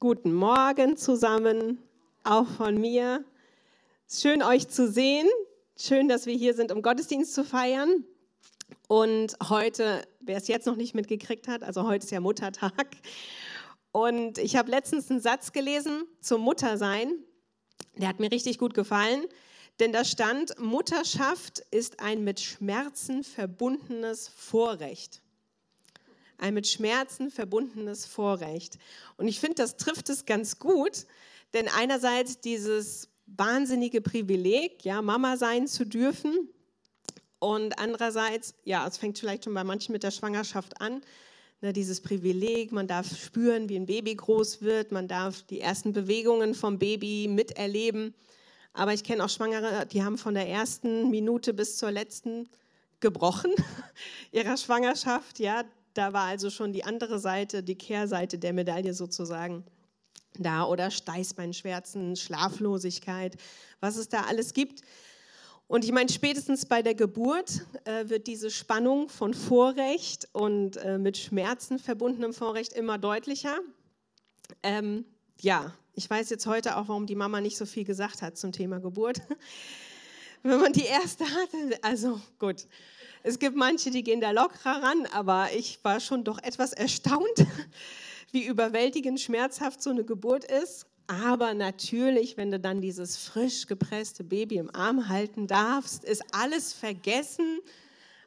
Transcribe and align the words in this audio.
Guten 0.00 0.32
Morgen 0.32 0.96
zusammen, 0.96 1.82
auch 2.22 2.46
von 2.46 2.80
mir. 2.80 3.24
Schön 4.08 4.44
euch 4.44 4.68
zu 4.68 4.86
sehen. 4.86 5.26
Schön, 5.76 6.08
dass 6.08 6.24
wir 6.24 6.36
hier 6.36 6.54
sind, 6.54 6.70
um 6.70 6.82
Gottesdienst 6.82 7.34
zu 7.34 7.42
feiern. 7.42 8.04
Und 8.86 9.36
heute, 9.48 10.06
wer 10.20 10.36
es 10.36 10.46
jetzt 10.46 10.66
noch 10.68 10.76
nicht 10.76 10.94
mitgekriegt 10.94 11.48
hat, 11.48 11.64
also 11.64 11.82
heute 11.82 12.04
ist 12.04 12.12
ja 12.12 12.20
Muttertag. 12.20 12.86
Und 13.90 14.38
ich 14.38 14.54
habe 14.54 14.70
letztens 14.70 15.10
einen 15.10 15.20
Satz 15.20 15.50
gelesen 15.50 16.04
zum 16.20 16.42
Muttersein. 16.42 17.12
Der 17.96 18.06
hat 18.06 18.20
mir 18.20 18.30
richtig 18.30 18.58
gut 18.58 18.74
gefallen, 18.74 19.24
denn 19.80 19.90
da 19.92 20.04
stand, 20.04 20.60
Mutterschaft 20.60 21.64
ist 21.72 21.98
ein 21.98 22.22
mit 22.22 22.38
Schmerzen 22.38 23.24
verbundenes 23.24 24.28
Vorrecht 24.28 25.22
ein 26.38 26.54
mit 26.54 26.66
Schmerzen 26.66 27.30
verbundenes 27.30 28.06
Vorrecht. 28.06 28.78
Und 29.16 29.28
ich 29.28 29.40
finde, 29.40 29.56
das 29.56 29.76
trifft 29.76 30.08
es 30.08 30.24
ganz 30.24 30.58
gut, 30.58 31.06
denn 31.52 31.68
einerseits 31.68 32.40
dieses 32.40 33.08
wahnsinnige 33.26 34.00
Privileg, 34.00 34.84
ja, 34.84 35.02
Mama 35.02 35.36
sein 35.36 35.66
zu 35.66 35.84
dürfen, 35.84 36.48
und 37.38 37.78
andererseits, 37.78 38.54
ja, 38.64 38.86
es 38.86 38.98
fängt 38.98 39.18
vielleicht 39.18 39.44
schon 39.44 39.54
bei 39.54 39.64
manchen 39.64 39.92
mit 39.92 40.02
der 40.02 40.10
Schwangerschaft 40.10 40.80
an, 40.80 41.02
ne, 41.60 41.72
dieses 41.72 42.00
Privileg, 42.00 42.72
man 42.72 42.88
darf 42.88 43.16
spüren, 43.16 43.68
wie 43.68 43.76
ein 43.76 43.86
Baby 43.86 44.14
groß 44.16 44.62
wird, 44.62 44.92
man 44.92 45.08
darf 45.08 45.42
die 45.42 45.60
ersten 45.60 45.92
Bewegungen 45.92 46.54
vom 46.54 46.78
Baby 46.78 47.28
miterleben. 47.28 48.14
Aber 48.72 48.92
ich 48.92 49.04
kenne 49.04 49.24
auch 49.24 49.28
Schwangere, 49.28 49.86
die 49.86 50.02
haben 50.02 50.18
von 50.18 50.34
der 50.34 50.48
ersten 50.48 51.10
Minute 51.10 51.54
bis 51.54 51.76
zur 51.76 51.90
letzten 51.90 52.48
gebrochen 53.00 53.52
ihrer 54.32 54.56
Schwangerschaft. 54.56 55.38
Ja, 55.38 55.64
da 55.98 56.12
war 56.12 56.26
also 56.26 56.48
schon 56.48 56.72
die 56.72 56.84
andere 56.84 57.18
Seite, 57.18 57.62
die 57.62 57.76
Kehrseite 57.76 58.38
der 58.38 58.52
Medaille 58.52 58.94
sozusagen 58.94 59.64
da 60.38 60.64
oder 60.64 60.92
Steißbeinschmerzen, 60.92 62.14
Schlaflosigkeit, 62.14 63.36
was 63.80 63.96
es 63.96 64.08
da 64.08 64.22
alles 64.22 64.54
gibt. 64.54 64.82
Und 65.66 65.84
ich 65.84 65.90
meine, 65.90 66.08
spätestens 66.08 66.66
bei 66.66 66.82
der 66.82 66.94
Geburt 66.94 67.66
äh, 67.84 68.08
wird 68.08 68.28
diese 68.28 68.50
Spannung 68.50 69.08
von 69.08 69.34
Vorrecht 69.34 70.28
und 70.32 70.76
äh, 70.76 70.98
mit 70.98 71.18
Schmerzen 71.18 71.80
verbundenem 71.80 72.32
Vorrecht 72.32 72.74
immer 72.74 72.96
deutlicher. 72.96 73.58
Ähm, 74.62 75.04
ja, 75.40 75.74
ich 75.94 76.08
weiß 76.08 76.30
jetzt 76.30 76.46
heute 76.46 76.76
auch, 76.76 76.86
warum 76.86 77.06
die 77.06 77.16
Mama 77.16 77.40
nicht 77.40 77.58
so 77.58 77.66
viel 77.66 77.84
gesagt 77.84 78.22
hat 78.22 78.38
zum 78.38 78.52
Thema 78.52 78.78
Geburt. 78.78 79.20
Wenn 80.44 80.60
man 80.60 80.72
die 80.72 80.86
erste 80.86 81.24
hatte, 81.24 81.82
also 81.82 82.20
gut, 82.38 82.66
es 83.22 83.38
gibt 83.38 83.56
manche, 83.56 83.90
die 83.90 84.02
gehen 84.02 84.20
da 84.20 84.30
lockerer 84.30 84.82
ran, 84.82 85.06
aber 85.12 85.48
ich 85.54 85.78
war 85.82 86.00
schon 86.00 86.24
doch 86.24 86.38
etwas 86.42 86.72
erstaunt, 86.72 87.46
wie 88.32 88.46
überwältigend 88.46 89.20
schmerzhaft 89.20 89.82
so 89.82 89.90
eine 89.90 90.04
Geburt 90.04 90.44
ist. 90.44 90.86
Aber 91.06 91.54
natürlich, 91.54 92.36
wenn 92.36 92.50
du 92.50 92.60
dann 92.60 92.82
dieses 92.82 93.16
frisch 93.16 93.66
gepresste 93.66 94.24
Baby 94.24 94.56
im 94.56 94.74
Arm 94.74 95.08
halten 95.08 95.46
darfst, 95.46 96.04
ist 96.04 96.22
alles 96.32 96.74
vergessen. 96.74 97.60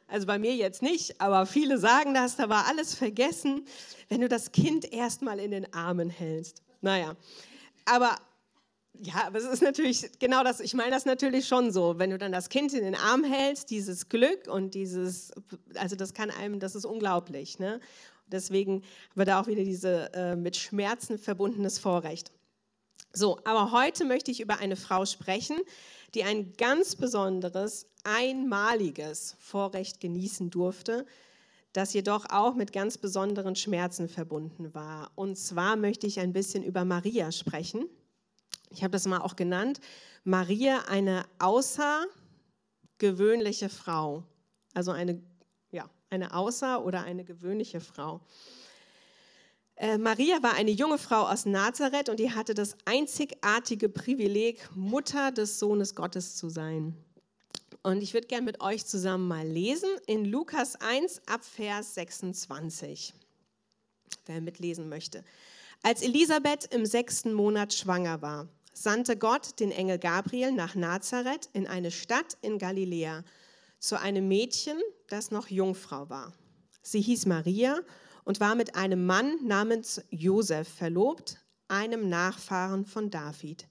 Also 0.08 0.26
bei 0.26 0.38
mir 0.38 0.54
jetzt 0.56 0.82
nicht, 0.82 1.20
aber 1.20 1.46
viele 1.46 1.78
sagen 1.78 2.12
das, 2.12 2.36
da 2.36 2.48
war 2.48 2.66
alles 2.66 2.94
vergessen, 2.94 3.64
wenn 4.08 4.20
du 4.20 4.28
das 4.28 4.52
Kind 4.52 4.92
erstmal 4.92 5.38
in 5.38 5.52
den 5.52 5.72
Armen 5.72 6.10
hältst. 6.10 6.60
Naja, 6.80 7.16
aber 7.84 8.18
ja, 9.00 9.26
aber 9.26 9.38
es 9.38 9.44
ist 9.44 9.62
natürlich 9.62 10.10
genau 10.18 10.44
das, 10.44 10.60
ich 10.60 10.74
meine 10.74 10.90
das 10.90 11.06
natürlich 11.06 11.48
schon 11.48 11.72
so, 11.72 11.98
wenn 11.98 12.10
du 12.10 12.18
dann 12.18 12.30
das 12.30 12.48
Kind 12.48 12.72
in 12.74 12.84
den 12.84 12.94
Arm 12.94 13.24
hältst, 13.24 13.70
dieses 13.70 14.08
Glück 14.08 14.48
und 14.48 14.74
dieses, 14.74 15.32
also 15.74 15.96
das 15.96 16.14
kann 16.14 16.30
einem, 16.30 16.60
das 16.60 16.74
ist 16.74 16.84
unglaublich. 16.84 17.58
Ne? 17.58 17.80
Deswegen 18.26 18.82
haben 18.82 18.82
wir 19.14 19.24
da 19.24 19.40
auch 19.40 19.46
wieder 19.46 19.64
diese 19.64 20.12
äh, 20.14 20.36
mit 20.36 20.56
Schmerzen 20.56 21.18
verbundenes 21.18 21.78
Vorrecht. 21.78 22.32
So, 23.14 23.38
aber 23.44 23.72
heute 23.72 24.04
möchte 24.04 24.30
ich 24.30 24.40
über 24.40 24.58
eine 24.58 24.76
Frau 24.76 25.04
sprechen, 25.04 25.56
die 26.14 26.24
ein 26.24 26.52
ganz 26.54 26.94
besonderes, 26.94 27.86
einmaliges 28.04 29.36
Vorrecht 29.38 30.00
genießen 30.00 30.50
durfte, 30.50 31.06
das 31.72 31.94
jedoch 31.94 32.26
auch 32.30 32.54
mit 32.54 32.72
ganz 32.72 32.98
besonderen 32.98 33.56
Schmerzen 33.56 34.08
verbunden 34.08 34.74
war. 34.74 35.10
Und 35.14 35.36
zwar 35.36 35.76
möchte 35.76 36.06
ich 36.06 36.20
ein 36.20 36.32
bisschen 36.32 36.62
über 36.62 36.84
Maria 36.84 37.32
sprechen 37.32 37.86
ich 38.70 38.82
habe 38.82 38.92
das 38.92 39.06
mal 39.06 39.20
auch 39.20 39.36
genannt, 39.36 39.80
Maria 40.24 40.84
eine 40.88 41.24
außergewöhnliche 41.38 43.68
Frau. 43.68 44.24
Also 44.74 44.92
eine, 44.92 45.22
ja, 45.70 45.90
eine 46.10 46.32
außer- 46.32 46.82
oder 46.82 47.02
eine 47.02 47.24
gewöhnliche 47.24 47.80
Frau. 47.80 48.20
Äh, 49.76 49.98
Maria 49.98 50.42
war 50.42 50.54
eine 50.54 50.70
junge 50.70 50.98
Frau 50.98 51.28
aus 51.28 51.44
Nazareth 51.44 52.08
und 52.08 52.20
die 52.20 52.30
hatte 52.30 52.54
das 52.54 52.76
einzigartige 52.84 53.88
Privileg, 53.88 54.68
Mutter 54.74 55.32
des 55.32 55.58
Sohnes 55.58 55.94
Gottes 55.94 56.36
zu 56.36 56.48
sein. 56.48 56.96
Und 57.82 58.00
ich 58.00 58.14
würde 58.14 58.28
gerne 58.28 58.44
mit 58.44 58.60
euch 58.60 58.86
zusammen 58.86 59.26
mal 59.26 59.46
lesen 59.46 59.90
in 60.06 60.24
Lukas 60.24 60.76
1 60.76 61.22
ab 61.26 61.44
Vers 61.44 61.94
26, 61.94 63.12
wer 64.26 64.40
mitlesen 64.40 64.88
möchte. 64.88 65.24
Als 65.84 66.02
Elisabeth 66.02 66.72
im 66.72 66.86
sechsten 66.86 67.34
Monat 67.34 67.74
schwanger 67.74 68.22
war, 68.22 68.48
sandte 68.72 69.16
Gott 69.16 69.58
den 69.58 69.72
Engel 69.72 69.98
Gabriel 69.98 70.52
nach 70.52 70.76
Nazareth 70.76 71.50
in 71.52 71.66
eine 71.66 71.90
Stadt 71.90 72.38
in 72.40 72.58
Galiläa 72.58 73.24
zu 73.80 73.98
einem 73.98 74.28
Mädchen, 74.28 74.78
das 75.08 75.32
noch 75.32 75.48
Jungfrau 75.48 76.08
war. 76.08 76.32
Sie 76.82 77.00
hieß 77.00 77.26
Maria 77.26 77.80
und 78.22 78.38
war 78.38 78.54
mit 78.54 78.76
einem 78.76 79.06
Mann 79.06 79.44
namens 79.44 80.00
Josef 80.10 80.68
verlobt, 80.68 81.40
einem 81.66 82.08
Nachfahren 82.08 82.86
von 82.86 83.10
David. 83.10 83.66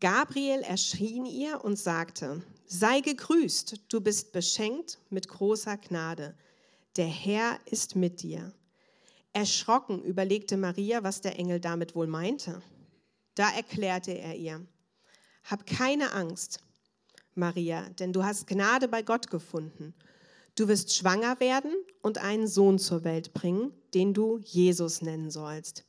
Gabriel 0.00 0.62
erschien 0.62 1.24
ihr 1.24 1.64
und 1.64 1.78
sagte, 1.78 2.42
sei 2.66 3.00
gegrüßt, 3.00 3.84
du 3.88 4.00
bist 4.00 4.32
beschenkt 4.32 4.98
mit 5.08 5.28
großer 5.28 5.76
Gnade. 5.76 6.36
Der 6.96 7.06
Herr 7.06 7.60
ist 7.66 7.94
mit 7.94 8.22
dir. 8.22 8.52
Erschrocken 9.32 10.02
überlegte 10.02 10.56
Maria, 10.56 11.02
was 11.02 11.20
der 11.20 11.38
Engel 11.38 11.60
damit 11.60 11.94
wohl 11.94 12.06
meinte. 12.06 12.60
Da 13.34 13.50
erklärte 13.50 14.12
er 14.12 14.36
ihr, 14.36 14.66
hab 15.44 15.66
keine 15.66 16.12
Angst, 16.12 16.60
Maria, 17.34 17.88
denn 17.98 18.12
du 18.12 18.24
hast 18.24 18.46
Gnade 18.46 18.88
bei 18.88 19.02
Gott 19.02 19.30
gefunden. 19.30 19.94
Du 20.54 20.68
wirst 20.68 20.94
schwanger 20.94 21.40
werden 21.40 21.72
und 22.02 22.18
einen 22.18 22.46
Sohn 22.46 22.78
zur 22.78 23.04
Welt 23.04 23.32
bringen, 23.32 23.72
den 23.94 24.12
du 24.12 24.38
Jesus 24.38 25.00
nennen 25.00 25.30
sollst. 25.30 25.86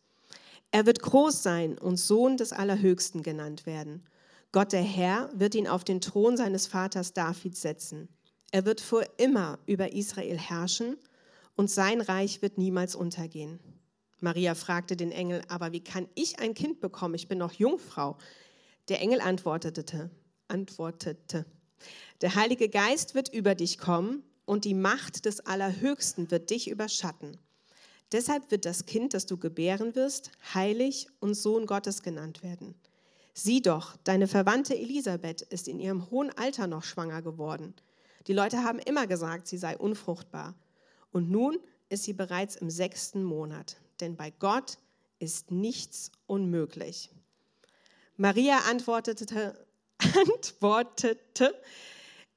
Er 0.72 0.86
wird 0.86 1.02
groß 1.02 1.44
sein 1.44 1.78
und 1.78 1.98
Sohn 1.98 2.38
des 2.38 2.54
Allerhöchsten 2.54 3.24
genannt 3.24 3.66
werden. 3.66 4.06
Gott 4.54 4.72
der 4.72 4.81
Herr 4.81 5.30
wird 5.34 5.54
ihn 5.54 5.68
auf 5.68 5.84
den 5.84 6.00
Thron 6.00 6.38
seines 6.38 6.66
Vaters 6.66 7.14
David 7.14 7.58
setzen. 7.58 8.08
Er 8.52 8.66
wird 8.66 8.80
vor 8.80 9.04
immer 9.18 9.60
über 9.66 9.92
Israel 9.92 10.38
herrschen 10.38 10.98
und 11.56 11.69
sein 11.69 12.02
Reich 12.02 12.41
wird 12.41 12.58
niemals 12.58 12.96
untergehen. 12.96 13.59
Maria 14.19 14.56
fragte 14.56 14.96
den 14.96 15.12
Engel, 15.12 15.41
aber 15.50 15.72
wie 15.72 15.84
kann 15.84 16.08
ich 16.16 16.40
ein 16.40 16.53
Kind 16.53 16.80
bekommen? 16.80 17.16
Ich 17.16 17.28
bin 17.28 17.38
noch 17.38 17.52
Jungfrau. 17.53 18.18
Der 18.88 19.02
Engel 19.02 19.22
antwortete, 19.22 20.09
antwortete, 20.47 21.46
der 22.22 22.36
Heilige 22.36 22.69
Geist 22.69 23.16
wird 23.16 23.34
über 23.34 23.56
dich 23.56 23.78
kommen 23.78 24.24
und 24.46 24.66
die 24.66 24.74
Macht 24.74 25.25
des 25.25 25.42
Allerhöchsten 25.42 26.31
wird 26.31 26.50
dich 26.50 26.69
überschatten. 26.69 27.38
Deshalb 28.13 28.52
wird 28.52 28.66
das 28.66 28.86
Kind, 28.86 29.13
das 29.13 29.25
du 29.25 29.38
gebären 29.38 29.96
wirst, 29.96 30.31
heilig 30.53 31.08
und 31.19 31.34
Sohn 31.34 31.66
Gottes 31.66 32.03
genannt 32.03 32.44
werden. 32.44 32.75
Sieh 33.34 33.62
doch, 33.62 33.97
deine 34.03 34.28
Verwandte 34.28 34.78
Elisabeth 34.78 35.42
ist 35.42 35.68
in 35.68 35.80
ihrem 35.80 36.12
hohen 36.12 36.30
Alter 36.38 36.68
noch 36.68 36.84
schwanger 36.84 37.22
geworden. 37.24 37.74
Die 38.28 38.34
Leute 38.34 38.63
haben 38.63 38.80
immer 38.80 39.08
gesagt, 39.08 39.47
sie 39.47 39.58
sei 39.58 39.75
unfruchtbar. 39.78 40.53
Und 41.13 41.31
nun 41.31 41.57
ist 41.88 42.03
sie 42.03 42.13
bereits 42.13 42.57
im 42.57 42.69
sechsten 42.69 43.24
Monat 43.24 43.78
denn 44.03 44.18
bei 44.18 44.31
Gott 44.31 44.78
ist 45.19 45.50
nichts 45.50 46.12
unmöglich. 46.28 47.10
Maria 48.18 48.60
antwortete, 48.69 49.65
antwortete, 49.98 51.56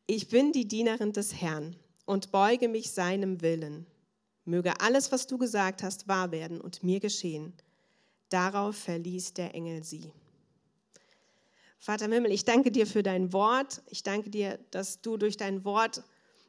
ich 0.06 0.28
bin 0.28 0.52
die 0.52 0.68
Dienerin 0.68 1.12
des 1.12 1.34
Herrn 1.34 1.74
und 2.04 2.30
beuge 2.30 2.68
mich 2.68 2.92
seinem 2.92 3.42
Willen. 3.42 3.86
Möge 4.44 4.80
alles, 4.80 5.10
was 5.10 5.26
du 5.26 5.38
gesagt 5.38 5.82
hast, 5.82 6.06
wahr 6.06 6.30
werden 6.30 6.60
und 6.60 6.84
mir 6.84 7.00
geschehen. 7.00 7.52
Darauf 8.28 8.76
verließ 8.76 9.34
der 9.34 9.54
Engel 9.54 9.82
sie. 9.82 10.12
Vater 11.80 12.04
im 12.04 12.12
Himmel, 12.12 12.30
ich 12.30 12.44
danke 12.44 12.70
dir 12.70 12.86
für 12.86 13.02
dein 13.02 13.32
Wort. 13.32 13.82
Ich 13.88 14.04
danke 14.04 14.30
dir, 14.30 14.58
dass 14.70 15.00
du 15.00 15.16
durch 15.16 15.36
dein 15.36 15.64
Wort 15.64 16.04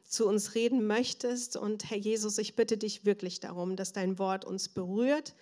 zu 0.08 0.26
uns 0.26 0.54
reden 0.54 0.86
möchtest. 0.86 1.56
Und 1.56 1.90
Herr 1.90 1.98
Jesus, 1.98 2.38
ich 2.38 2.56
bitte 2.56 2.76
dich 2.76 3.04
wirklich 3.04 3.40
darum, 3.40 3.76
dass 3.76 3.92
dein 3.92 4.18
Wort 4.18 4.44
uns 4.44 4.68
berührt, 4.68 5.34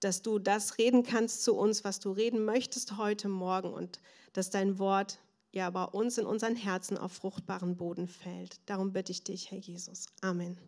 dass 0.00 0.22
du 0.22 0.38
das 0.38 0.78
reden 0.78 1.02
kannst 1.02 1.42
zu 1.42 1.54
uns, 1.56 1.84
was 1.84 2.00
du 2.00 2.10
reden 2.10 2.44
möchtest 2.44 2.96
heute 2.96 3.28
Morgen 3.28 3.72
und 3.72 4.00
dass 4.32 4.50
dein 4.50 4.78
Wort 4.78 5.18
ja 5.52 5.70
bei 5.70 5.84
uns 5.84 6.18
in 6.18 6.26
unseren 6.26 6.56
Herzen 6.56 6.98
auf 6.98 7.12
fruchtbaren 7.12 7.76
Boden 7.76 8.08
fällt. 8.08 8.60
Darum 8.66 8.92
bitte 8.92 9.12
ich 9.12 9.24
dich, 9.24 9.50
Herr 9.50 9.58
Jesus. 9.58 10.06
Amen. 10.20 10.58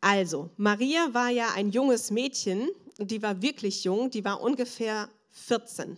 Also, 0.00 0.50
Maria 0.56 1.12
war 1.12 1.30
ja 1.30 1.52
ein 1.54 1.70
junges 1.70 2.10
Mädchen 2.10 2.70
die 2.98 3.22
war 3.22 3.42
wirklich 3.42 3.84
jung, 3.84 4.10
die 4.10 4.24
war 4.24 4.40
ungefähr 4.40 5.08
14. 5.30 5.96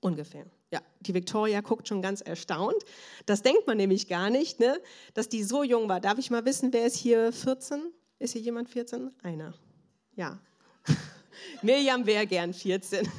Ungefähr. 0.00 0.44
Ja, 0.70 0.82
die 1.02 1.14
Victoria 1.14 1.60
guckt 1.60 1.88
schon 1.88 2.02
ganz 2.02 2.20
erstaunt. 2.20 2.82
Das 3.26 3.42
denkt 3.42 3.66
man 3.66 3.76
nämlich 3.76 4.08
gar 4.08 4.30
nicht, 4.30 4.60
ne? 4.60 4.80
dass 5.14 5.28
die 5.28 5.42
so 5.42 5.62
jung 5.62 5.88
war. 5.88 6.00
Darf 6.00 6.18
ich 6.18 6.30
mal 6.30 6.44
wissen, 6.44 6.72
wer 6.72 6.86
ist 6.86 6.96
hier 6.96 7.32
14? 7.32 7.92
Ist 8.18 8.32
hier 8.32 8.42
jemand 8.42 8.68
14? 8.68 9.10
Einer. 9.22 9.54
Ja. 10.14 10.38
Mirjam 11.62 12.06
wäre 12.06 12.26
gern 12.26 12.54
14. 12.54 13.10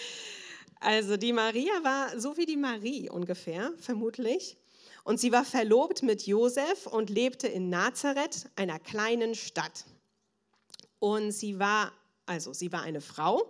also 0.80 1.16
die 1.16 1.32
Maria 1.32 1.72
war 1.82 2.18
so 2.18 2.36
wie 2.36 2.46
die 2.46 2.56
Marie 2.56 3.10
ungefähr, 3.10 3.72
vermutlich. 3.78 4.56
Und 5.04 5.18
sie 5.18 5.32
war 5.32 5.44
verlobt 5.44 6.02
mit 6.02 6.26
Josef 6.26 6.86
und 6.86 7.10
lebte 7.10 7.48
in 7.48 7.68
Nazareth, 7.68 8.48
einer 8.56 8.78
kleinen 8.78 9.34
Stadt. 9.34 9.84
Und 11.00 11.32
sie 11.32 11.58
war, 11.58 11.92
also 12.26 12.52
sie 12.52 12.70
war 12.70 12.82
eine 12.82 13.00
Frau 13.00 13.42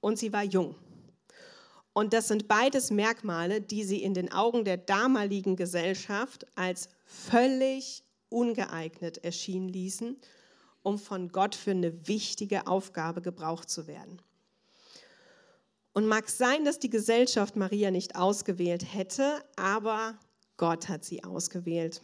und 0.00 0.18
sie 0.18 0.32
war 0.32 0.42
jung. 0.42 0.74
Und 1.92 2.12
das 2.14 2.28
sind 2.28 2.48
beides 2.48 2.90
Merkmale, 2.90 3.60
die 3.60 3.84
sie 3.84 4.02
in 4.02 4.14
den 4.14 4.32
Augen 4.32 4.64
der 4.64 4.78
damaligen 4.78 5.56
Gesellschaft 5.56 6.46
als 6.54 6.88
völlig 7.04 8.02
ungeeignet 8.30 9.18
erschienen 9.18 9.68
ließen, 9.68 10.16
um 10.82 10.98
von 10.98 11.28
Gott 11.28 11.54
für 11.54 11.72
eine 11.72 12.08
wichtige 12.08 12.66
Aufgabe 12.66 13.20
gebraucht 13.20 13.68
zu 13.68 13.86
werden. 13.86 14.22
Und 15.92 16.06
mag 16.06 16.30
sein, 16.30 16.64
dass 16.64 16.78
die 16.78 16.88
Gesellschaft 16.88 17.56
Maria 17.56 17.90
nicht 17.90 18.16
ausgewählt 18.16 18.94
hätte, 18.94 19.44
aber 19.56 20.18
Gott 20.56 20.88
hat 20.88 21.04
sie 21.04 21.22
ausgewählt. 21.22 22.00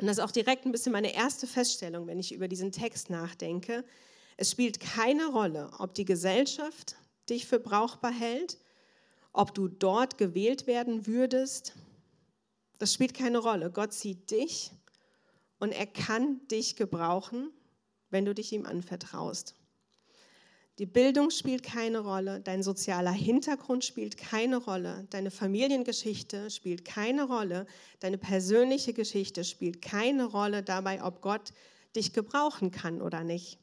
Und 0.00 0.06
das 0.06 0.16
ist 0.16 0.24
auch 0.24 0.30
direkt 0.30 0.64
ein 0.64 0.72
bisschen 0.72 0.92
meine 0.92 1.14
erste 1.14 1.46
Feststellung, 1.46 2.06
wenn 2.06 2.18
ich 2.18 2.32
über 2.32 2.48
diesen 2.48 2.72
Text 2.72 3.10
nachdenke. 3.10 3.84
Es 4.38 4.50
spielt 4.50 4.80
keine 4.80 5.26
Rolle, 5.26 5.70
ob 5.78 5.94
die 5.94 6.04
Gesellschaft 6.06 6.96
dich 7.28 7.46
für 7.46 7.60
brauchbar 7.60 8.12
hält, 8.12 8.58
ob 9.36 9.54
du 9.54 9.68
dort 9.68 10.18
gewählt 10.18 10.66
werden 10.66 11.06
würdest. 11.06 11.74
Das 12.78 12.92
spielt 12.92 13.14
keine 13.14 13.38
Rolle. 13.38 13.70
Gott 13.70 13.92
sieht 13.92 14.30
dich 14.30 14.70
und 15.58 15.72
er 15.72 15.86
kann 15.86 16.40
dich 16.48 16.76
gebrauchen, 16.76 17.50
wenn 18.10 18.24
du 18.24 18.34
dich 18.34 18.52
ihm 18.52 18.66
anvertraust. 18.66 19.54
Die 20.78 20.86
Bildung 20.86 21.30
spielt 21.30 21.62
keine 21.62 22.00
Rolle, 22.00 22.40
dein 22.40 22.62
sozialer 22.62 23.12
Hintergrund 23.12 23.82
spielt 23.82 24.18
keine 24.18 24.58
Rolle, 24.58 25.06
deine 25.08 25.30
Familiengeschichte 25.30 26.50
spielt 26.50 26.84
keine 26.84 27.24
Rolle, 27.24 27.66
deine 28.00 28.18
persönliche 28.18 28.92
Geschichte 28.92 29.44
spielt 29.44 29.80
keine 29.80 30.26
Rolle 30.26 30.62
dabei, 30.62 31.02
ob 31.02 31.22
Gott 31.22 31.54
dich 31.94 32.12
gebrauchen 32.12 32.70
kann 32.70 33.00
oder 33.00 33.24
nicht. 33.24 33.58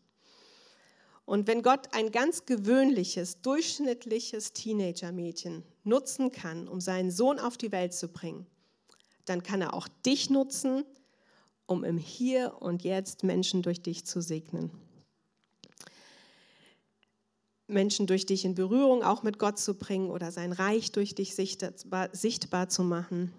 Und 1.26 1.48
wenn 1.48 1.62
Gott 1.62 1.94
ein 1.94 2.12
ganz 2.12 2.46
gewöhnliches, 2.46 3.42
durchschnittliches 3.42 4.54
Teenager-Mädchen 4.54 5.64
nutzen 5.84 6.32
kann, 6.32 6.68
um 6.68 6.82
seinen 6.82 7.12
Sohn 7.12 7.40
auf 7.40 7.58
die 7.58 7.72
Welt 7.72 7.94
zu 7.94 8.10
bringen, 8.10 8.46
dann 9.26 9.42
kann 9.42 9.62
er 9.62 9.74
auch 9.74 9.88
dich 10.06 10.30
nutzen, 10.30 10.84
um 11.66 11.84
im 11.84 11.98
Hier 11.98 12.62
und 12.62 12.84
Jetzt 12.84 13.24
Menschen 13.24 13.62
durch 13.62 13.82
dich 13.82 14.06
zu 14.06 14.22
segnen. 14.22 14.72
Menschen 17.68 18.08
durch 18.08 18.26
dich 18.26 18.44
in 18.44 18.56
Berührung 18.56 19.04
auch 19.04 19.24
mit 19.24 19.40
Gott 19.40 19.58
zu 19.58 19.76
bringen 19.76 20.12
oder 20.12 20.32
sein 20.32 20.52
Reich 20.52 20.92
durch 20.92 21.16
dich 21.16 21.36
sichtbar, 21.36 22.10
sichtbar 22.12 22.68
zu 22.68 22.84
machen. 22.84 23.34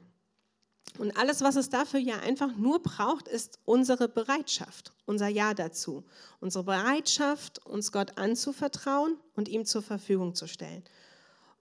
Und 0.98 1.16
alles, 1.16 1.42
was 1.42 1.56
es 1.56 1.70
dafür 1.70 1.98
ja 1.98 2.20
einfach 2.20 2.54
nur 2.56 2.80
braucht, 2.82 3.26
ist 3.26 3.58
unsere 3.64 4.08
Bereitschaft, 4.08 4.92
unser 5.06 5.28
Ja 5.28 5.52
dazu. 5.52 6.04
Unsere 6.40 6.64
Bereitschaft, 6.64 7.64
uns 7.66 7.90
Gott 7.90 8.16
anzuvertrauen 8.16 9.18
und 9.34 9.48
ihm 9.48 9.64
zur 9.64 9.82
Verfügung 9.82 10.34
zu 10.34 10.46
stellen. 10.46 10.84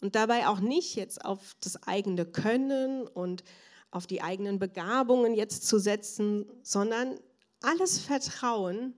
Und 0.02 0.16
dabei 0.16 0.48
auch 0.48 0.60
nicht 0.60 0.96
jetzt 0.96 1.26
auf 1.26 1.56
das 1.62 1.82
eigene 1.84 2.26
Können 2.26 3.08
und 3.08 3.44
auf 3.90 4.06
die 4.06 4.22
eigenen 4.22 4.60
Begabungen 4.60 5.34
jetzt 5.34 5.68
zu 5.68 5.80
setzen, 5.80 6.46
sondern 6.62 7.20
alles 7.62 8.00
Vertrauen 8.00 8.94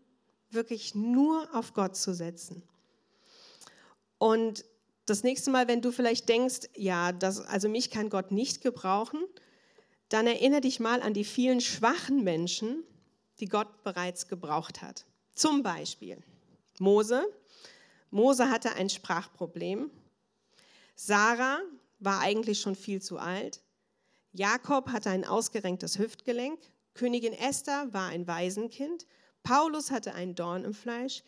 wirklich 0.50 0.96
nur 0.96 1.48
auf 1.54 1.74
Gott 1.74 1.96
zu 1.96 2.14
setzen. 2.14 2.64
Und 4.18 4.66
das 5.06 5.24
nächste 5.24 5.52
Mal, 5.52 5.68
wenn 5.68 5.82
du 5.82 5.92
vielleicht 5.92 6.28
denkst, 6.28 6.70
ja, 6.76 7.12
das, 7.12 7.40
also 7.40 7.70
mich 7.70 7.92
kann 7.92 8.10
Gott 8.10 8.32
nicht 8.32 8.62
gebrauchen, 8.62 9.20
dann 10.10 10.28
erinnere 10.28 10.62
dich 10.62 10.80
mal 10.80 11.02
an 11.02 11.14
die 11.14 11.24
vielen 11.24 11.62
schwachen 11.62 12.24
Menschen, 12.24 12.84
die 13.40 13.48
Gott 13.48 13.84
bereits 13.84 14.28
gebraucht 14.28 14.82
hat. 14.82 15.06
Zum 15.34 15.64
Beispiel 15.64 16.24
Mose. 16.80 17.26
Mose 18.12 18.50
hatte 18.50 18.76
ein 18.76 18.90
Sprachproblem. 18.90 19.92
Sarah 20.96 21.60
war 22.00 22.22
eigentlich 22.22 22.62
schon 22.62 22.76
viel 22.76 23.02
zu 23.02 23.18
alt. 23.18 23.62
Jakob 24.32 24.90
hatte 24.90 25.10
ein 25.10 25.26
ausgerenktes 25.26 25.98
Hüftgelenk. 25.98 26.60
Königin 26.94 27.34
Esther 27.34 27.94
war 27.94 28.10
ein 28.10 28.28
Waisenkind. 28.28 29.06
Paulus 29.44 29.92
hatte 29.92 30.14
einen 30.14 30.36
Dorn 30.36 30.64
im 30.64 30.74
Fleisch. 30.74 31.24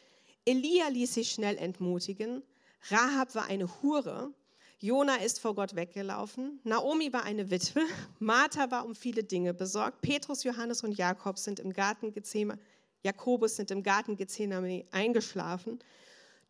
Elia 0.46 0.88
ließ 0.88 1.14
sich 1.14 1.32
schnell 1.32 1.58
entmutigen. 1.58 2.44
Rahab 2.90 3.36
war 3.36 3.46
eine 3.46 3.82
Hure. 3.82 4.34
Jona 4.80 5.16
ist 5.16 5.40
vor 5.40 5.56
Gott 5.56 5.76
weggelaufen. 5.76 6.60
Naomi 6.64 7.12
war 7.12 7.24
eine 7.24 7.50
Witwe. 7.50 7.82
Martha 8.20 8.70
war 8.70 8.86
um 8.86 8.94
viele 8.94 9.24
Dinge 9.24 9.54
besorgt. 9.54 10.02
Petrus, 10.02 10.44
Johannes 10.44 10.84
und 10.84 10.92
Jakob 10.92 11.40
sind 11.40 11.60
im 11.60 11.74
Garten 11.74 12.12
Gethsemane, 12.12 12.62
Jakobus 13.04 13.56
sind 13.56 13.72
im 13.72 13.82
Garten 13.82 14.16
Gethsemane 14.16 14.86
eingeschlafen. 14.92 15.80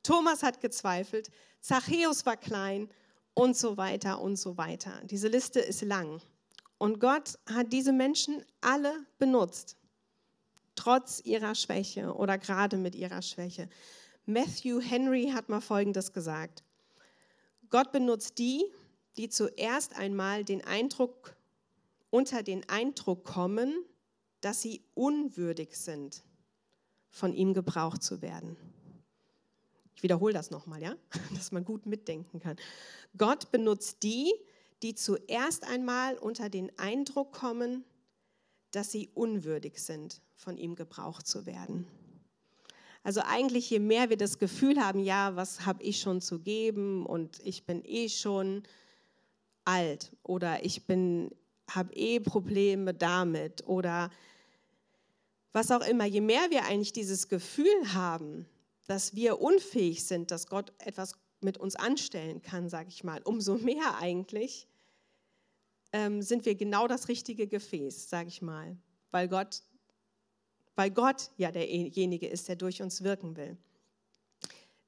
Thomas 0.03 0.43
hat 0.43 0.59
gezweifelt. 0.59 1.29
Zachäus 1.61 2.25
war 2.25 2.37
klein 2.37 2.89
und 3.33 3.55
so 3.55 3.77
weiter 3.77 4.19
und 4.21 4.35
so 4.35 4.57
weiter. 4.57 5.01
Diese 5.05 5.27
Liste 5.27 5.59
ist 5.59 5.81
lang. 5.81 6.21
Und 6.77 6.99
Gott 6.99 7.39
hat 7.49 7.71
diese 7.71 7.91
Menschen 7.93 8.43
alle 8.61 8.93
benutzt, 9.19 9.77
trotz 10.75 11.21
ihrer 11.23 11.55
Schwäche 11.55 12.13
oder 12.13 12.37
gerade 12.37 12.77
mit 12.77 12.93
ihrer 12.93 13.21
Schwäche. 13.21 13.69
Matthew 14.25 14.81
Henry 14.81 15.31
hat 15.33 15.49
mal 15.49 15.61
Folgendes 15.61 16.11
gesagt. 16.13 16.63
Gott 17.69 17.91
benutzt 17.91 18.37
die, 18.37 18.63
die 19.17 19.29
zuerst 19.29 19.95
einmal 19.95 20.43
den 20.43 20.63
Eindruck, 20.63 21.35
unter 22.09 22.43
den 22.43 22.67
Eindruck 22.69 23.25
kommen, 23.25 23.83
dass 24.41 24.61
sie 24.61 24.81
unwürdig 24.93 25.75
sind, 25.77 26.23
von 27.09 27.33
ihm 27.33 27.53
gebraucht 27.53 28.03
zu 28.03 28.21
werden. 28.21 28.55
Ich 29.95 30.03
wiederhole 30.03 30.33
das 30.33 30.51
nochmal, 30.51 30.81
ja, 30.81 30.95
dass 31.35 31.51
man 31.51 31.65
gut 31.65 31.85
mitdenken 31.85 32.39
kann. 32.39 32.57
Gott 33.17 33.51
benutzt 33.51 34.03
die, 34.03 34.31
die 34.83 34.93
zuerst 34.93 35.63
einmal 35.63 36.17
unter 36.17 36.49
den 36.49 36.77
Eindruck 36.77 37.33
kommen, 37.33 37.83
dass 38.71 38.91
sie 38.91 39.09
unwürdig 39.15 39.79
sind, 39.79 40.21
von 40.35 40.57
ihm 40.57 40.75
gebraucht 40.75 41.25
zu 41.25 41.47
werden. 41.47 41.87
Also 43.07 43.21
eigentlich, 43.21 43.69
je 43.69 43.79
mehr 43.79 44.09
wir 44.09 44.17
das 44.17 44.37
Gefühl 44.37 44.83
haben, 44.83 44.99
ja, 44.99 45.37
was 45.37 45.65
habe 45.65 45.81
ich 45.81 46.01
schon 46.01 46.19
zu 46.19 46.39
geben 46.39 47.05
und 47.05 47.39
ich 47.41 47.65
bin 47.65 47.81
eh 47.85 48.09
schon 48.09 48.63
alt 49.63 50.11
oder 50.23 50.65
ich 50.65 50.81
habe 51.69 51.93
eh 51.93 52.19
Probleme 52.19 52.93
damit 52.93 53.65
oder 53.65 54.11
was 55.53 55.71
auch 55.71 55.87
immer, 55.87 56.03
je 56.03 56.19
mehr 56.19 56.49
wir 56.49 56.65
eigentlich 56.65 56.91
dieses 56.91 57.29
Gefühl 57.29 57.93
haben, 57.93 58.45
dass 58.87 59.15
wir 59.15 59.39
unfähig 59.39 60.03
sind, 60.03 60.29
dass 60.29 60.47
Gott 60.47 60.73
etwas 60.79 61.13
mit 61.39 61.57
uns 61.57 61.77
anstellen 61.77 62.41
kann, 62.41 62.67
sage 62.67 62.89
ich 62.89 63.05
mal, 63.05 63.21
umso 63.23 63.55
mehr 63.55 63.99
eigentlich 64.01 64.67
ähm, 65.93 66.21
sind 66.21 66.45
wir 66.45 66.55
genau 66.55 66.89
das 66.89 67.07
richtige 67.07 67.47
Gefäß, 67.47 68.09
sage 68.09 68.27
ich 68.27 68.41
mal, 68.41 68.75
weil 69.11 69.29
Gott 69.29 69.61
weil 70.77 70.91
Gott 70.91 71.31
ja 71.37 71.51
derjenige 71.51 72.27
ist, 72.27 72.47
der 72.47 72.55
durch 72.55 72.81
uns 72.81 73.03
wirken 73.03 73.35
will. 73.35 73.57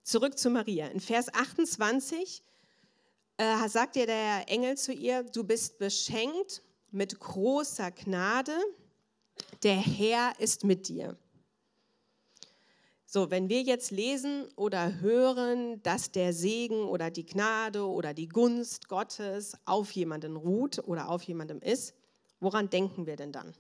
Zurück 0.04 0.38
zu 0.38 0.50
Maria. 0.52 0.88
In 0.88 1.00
Vers 1.00 1.34
28 1.34 2.44
äh, 3.38 3.68
sagt 3.68 3.96
ihr 3.96 4.06
der 4.06 4.48
Engel 4.48 4.78
zu 4.78 4.94
ihr, 4.94 5.24
du 5.24 5.44
bist 5.44 5.80
beschenkt 5.80 6.62
mit 6.92 7.20
großer 7.20 7.92
Gnade, 7.92 8.56
der 9.64 9.78
Herr 9.78 10.40
ist 10.40 10.64
mit 10.64 10.88
dir. 10.88 11.18
So, 13.06 13.32
wenn 13.32 13.50
wir 13.50 13.64
jetzt 13.64 13.90
lesen 13.90 14.48
oder 14.56 15.00
hören, 15.00 15.82
dass 15.82 16.12
der 16.12 16.34
Segen 16.34 16.84
oder 16.84 17.10
die 17.10 17.26
Gnade 17.26 17.88
oder 17.88 18.14
die 18.14 18.28
Gunst 18.28 18.88
Gottes 18.90 19.58
auf 19.66 19.90
jemanden 19.94 20.36
ruht 20.36 20.78
oder 20.88 21.10
auf 21.10 21.24
jemandem 21.24 21.60
ist, 21.62 21.96
woran 22.40 22.70
denken 22.70 23.08
wir 23.08 23.16
denn 23.16 23.32
dann? 23.32 23.56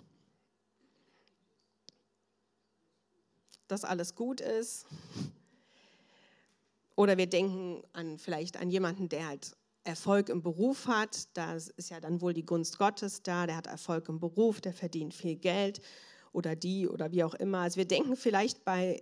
Dass 3.71 3.83
alles 3.83 4.15
gut 4.15 4.41
ist. 4.41 4.85
Oder 6.95 7.17
wir 7.17 7.27
denken 7.27 7.81
an 7.93 8.17
vielleicht 8.17 8.57
an 8.57 8.69
jemanden, 8.69 9.07
der 9.07 9.27
halt 9.27 9.55
Erfolg 9.83 10.29
im 10.29 10.41
Beruf 10.41 10.87
hat. 10.87 11.29
Da 11.35 11.55
ist 11.55 11.89
ja 11.89 11.99
dann 11.99 12.21
wohl 12.21 12.33
die 12.33 12.45
Gunst 12.45 12.77
Gottes 12.77 13.23
da. 13.23 13.47
Der 13.47 13.55
hat 13.55 13.67
Erfolg 13.67 14.09
im 14.09 14.19
Beruf, 14.19 14.61
der 14.61 14.73
verdient 14.73 15.13
viel 15.13 15.35
Geld 15.35 15.81
oder 16.33 16.55
die 16.55 16.87
oder 16.87 17.11
wie 17.11 17.23
auch 17.23 17.33
immer. 17.35 17.59
Also 17.59 17.77
wir 17.77 17.87
denken 17.87 18.15
vielleicht 18.15 18.65
bei 18.65 19.01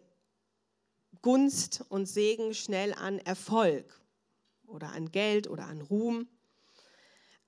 Gunst 1.22 1.84
und 1.90 2.06
Segen 2.06 2.54
schnell 2.54 2.94
an 2.94 3.20
Erfolg 3.20 4.00
oder 4.68 4.92
an 4.92 5.12
Geld 5.12 5.50
oder 5.50 5.66
an 5.66 5.82
Ruhm. 5.82 6.28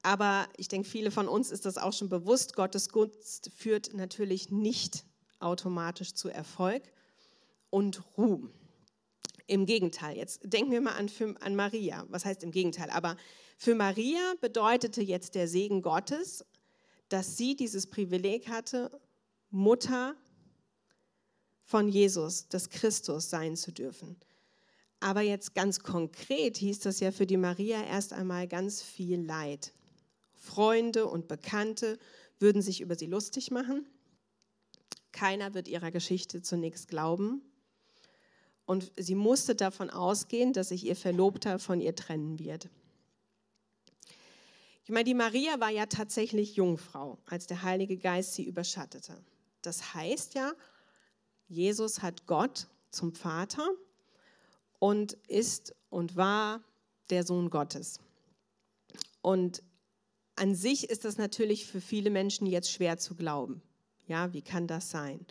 Aber 0.01 0.47
ich 0.57 0.67
denke, 0.67 0.87
viele 0.87 1.11
von 1.11 1.27
uns 1.27 1.51
ist 1.51 1.65
das 1.65 1.77
auch 1.77 1.93
schon 1.93 2.09
bewusst. 2.09 2.55
Gottes 2.55 2.89
Gunst 2.89 3.51
führt 3.55 3.93
natürlich 3.93 4.49
nicht 4.49 5.05
automatisch 5.39 6.13
zu 6.13 6.29
Erfolg 6.29 6.83
und 7.69 8.01
Ruhm. 8.17 8.51
Im 9.47 9.65
Gegenteil, 9.65 10.15
jetzt 10.15 10.41
denken 10.43 10.71
wir 10.71 10.81
mal 10.81 10.95
an, 10.95 11.09
an 11.39 11.55
Maria. 11.55 12.05
Was 12.09 12.25
heißt 12.25 12.43
im 12.43 12.51
Gegenteil? 12.51 12.89
Aber 12.91 13.17
für 13.57 13.73
Maria 13.75 14.33
bedeutete 14.41 15.01
jetzt 15.01 15.35
der 15.35 15.47
Segen 15.47 15.81
Gottes, 15.81 16.45
dass 17.09 17.35
sie 17.35 17.55
dieses 17.55 17.87
Privileg 17.87 18.47
hatte, 18.47 18.91
Mutter 19.49 20.15
von 21.63 21.87
Jesus, 21.87 22.47
des 22.47 22.69
Christus 22.69 23.29
sein 23.29 23.55
zu 23.55 23.71
dürfen. 23.71 24.17
Aber 24.99 25.21
jetzt 25.21 25.55
ganz 25.55 25.79
konkret 25.79 26.57
hieß 26.57 26.79
das 26.79 26.99
ja 26.99 27.11
für 27.11 27.25
die 27.25 27.37
Maria 27.37 27.83
erst 27.83 28.13
einmal 28.13 28.47
ganz 28.47 28.81
viel 28.81 29.21
Leid. 29.23 29.73
Freunde 30.33 31.05
und 31.05 31.27
Bekannte 31.27 31.97
würden 32.39 32.61
sich 32.61 32.81
über 32.81 32.95
sie 32.95 33.05
lustig 33.05 33.51
machen. 33.51 33.87
Keiner 35.11 35.53
wird 35.53 35.67
ihrer 35.67 35.91
Geschichte 35.91 36.41
zunächst 36.41 36.87
glauben. 36.87 37.41
Und 38.69 38.91
sie 38.97 39.15
musste 39.15 39.55
davon 39.55 39.89
ausgehen, 39.89 40.53
dass 40.53 40.69
sich 40.69 40.85
ihr 40.85 40.95
Verlobter 40.95 41.57
von 41.57 41.81
ihr 41.81 41.95
trennen 41.95 42.37
wird. 42.37 42.69
Ich 44.83 44.91
meine, 44.91 45.05
die 45.05 45.15
Maria 45.15 45.59
war 45.59 45.71
ja 45.71 45.87
tatsächlich 45.87 46.55
Jungfrau, 46.55 47.17
als 47.25 47.47
der 47.47 47.63
Heilige 47.63 47.97
Geist 47.97 48.35
sie 48.35 48.43
überschattete. 48.43 49.17
Das 49.63 49.95
heißt 49.95 50.35
ja, 50.35 50.53
Jesus 51.47 52.03
hat 52.03 52.27
Gott 52.27 52.67
zum 52.91 53.11
Vater 53.11 53.67
und 54.77 55.13
ist 55.27 55.73
und 55.89 56.15
war 56.15 56.61
der 57.09 57.25
Sohn 57.25 57.49
Gottes. 57.49 57.99
Und 59.23 59.63
an 60.35 60.53
sich 60.53 60.91
ist 60.91 61.05
das 61.05 61.17
natürlich 61.17 61.65
für 61.65 61.81
viele 61.81 62.11
Menschen 62.11 62.45
jetzt 62.45 62.71
schwer 62.71 62.99
zu 62.99 63.15
glauben. 63.15 63.63
Ja, 64.05 64.31
wie 64.31 64.43
kann 64.43 64.67
das 64.67 64.91
sein? 64.91 65.25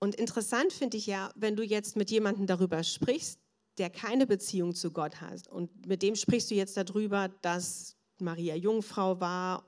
Und 0.00 0.14
interessant 0.14 0.72
finde 0.72 0.96
ich 0.96 1.06
ja, 1.06 1.30
wenn 1.34 1.56
du 1.56 1.62
jetzt 1.62 1.96
mit 1.96 2.10
jemandem 2.10 2.46
darüber 2.46 2.82
sprichst, 2.84 3.40
der 3.78 3.90
keine 3.90 4.26
Beziehung 4.26 4.74
zu 4.74 4.90
Gott 4.90 5.20
hat 5.20 5.48
und 5.48 5.86
mit 5.86 6.02
dem 6.02 6.16
sprichst 6.16 6.50
du 6.50 6.54
jetzt 6.54 6.76
darüber, 6.76 7.28
dass 7.42 7.96
Maria 8.18 8.54
Jungfrau 8.54 9.20
war 9.20 9.64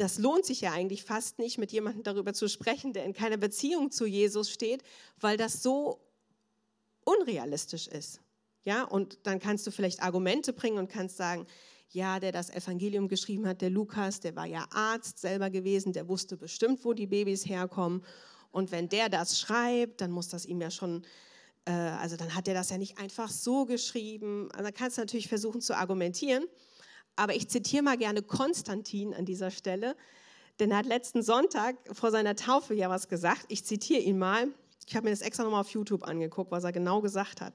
das 0.00 0.16
lohnt 0.16 0.46
sich 0.46 0.62
ja 0.62 0.72
eigentlich 0.72 1.04
fast 1.04 1.38
nicht, 1.38 1.58
mit 1.58 1.72
jemandem 1.72 2.02
darüber 2.02 2.32
zu 2.32 2.48
sprechen, 2.48 2.94
der 2.94 3.04
in 3.04 3.12
keiner 3.12 3.36
Beziehung 3.36 3.90
zu 3.90 4.06
Jesus 4.06 4.50
steht, 4.50 4.82
weil 5.20 5.36
das 5.36 5.62
so 5.62 6.00
unrealistisch 7.04 7.86
ist. 7.86 8.22
Ja, 8.64 8.84
und 8.84 9.18
dann 9.24 9.40
kannst 9.40 9.66
du 9.66 9.70
vielleicht 9.70 10.02
Argumente 10.02 10.54
bringen 10.54 10.78
und 10.78 10.88
kannst 10.88 11.18
sagen, 11.18 11.46
ja, 11.90 12.18
der 12.18 12.32
das 12.32 12.48
Evangelium 12.48 13.08
geschrieben 13.08 13.46
hat, 13.46 13.60
der 13.60 13.68
Lukas, 13.68 14.20
der 14.20 14.36
war 14.36 14.46
ja 14.46 14.66
Arzt 14.70 15.18
selber 15.18 15.50
gewesen, 15.50 15.92
der 15.92 16.08
wusste 16.08 16.38
bestimmt, 16.38 16.82
wo 16.84 16.94
die 16.94 17.06
Babys 17.06 17.46
herkommen. 17.46 18.02
Und 18.50 18.72
wenn 18.72 18.88
der 18.88 19.08
das 19.08 19.38
schreibt, 19.38 20.00
dann 20.00 20.10
muss 20.10 20.28
das 20.28 20.44
ihm 20.44 20.60
ja 20.60 20.70
schon, 20.70 21.04
äh, 21.64 21.72
also 21.72 22.16
dann 22.16 22.34
hat 22.34 22.48
er 22.48 22.54
das 22.54 22.70
ja 22.70 22.78
nicht 22.78 22.98
einfach 22.98 23.30
so 23.30 23.64
geschrieben. 23.64 24.48
Also 24.52 24.70
kannst 24.74 24.98
du 24.98 25.02
natürlich 25.02 25.28
versuchen 25.28 25.60
zu 25.60 25.76
argumentieren. 25.76 26.44
Aber 27.16 27.34
ich 27.34 27.48
zitiere 27.48 27.82
mal 27.82 27.98
gerne 27.98 28.22
Konstantin 28.22 29.14
an 29.14 29.24
dieser 29.24 29.50
Stelle, 29.50 29.96
denn 30.58 30.70
er 30.70 30.78
hat 30.78 30.86
letzten 30.86 31.22
Sonntag 31.22 31.76
vor 31.92 32.10
seiner 32.10 32.34
Taufe 32.34 32.74
ja 32.74 32.88
was 32.88 33.08
gesagt. 33.08 33.44
Ich 33.48 33.64
zitiere 33.64 34.00
ihn 34.00 34.18
mal. 34.18 34.48
Ich 34.86 34.96
habe 34.96 35.04
mir 35.04 35.10
das 35.10 35.20
extra 35.20 35.44
nochmal 35.44 35.60
auf 35.60 35.70
YouTube 35.70 36.04
angeguckt, 36.04 36.50
was 36.50 36.64
er 36.64 36.72
genau 36.72 37.00
gesagt 37.00 37.40
hat. 37.40 37.54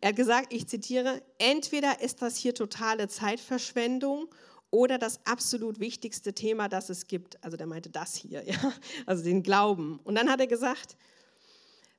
Er 0.00 0.10
hat 0.10 0.16
gesagt, 0.16 0.52
ich 0.52 0.66
zitiere, 0.66 1.22
entweder 1.38 2.00
ist 2.00 2.22
das 2.22 2.36
hier 2.36 2.54
totale 2.54 3.08
Zeitverschwendung 3.08 4.28
oder 4.70 4.98
das 4.98 5.24
absolut 5.24 5.80
wichtigste 5.80 6.34
Thema, 6.34 6.68
das 6.68 6.90
es 6.90 7.06
gibt. 7.06 7.42
Also 7.44 7.56
der 7.56 7.66
meinte 7.66 7.90
das 7.90 8.14
hier, 8.16 8.42
ja? 8.46 8.72
also 9.06 9.24
den 9.24 9.42
Glauben. 9.42 10.00
Und 10.04 10.14
dann 10.16 10.30
hat 10.30 10.40
er 10.40 10.46
gesagt, 10.46 10.96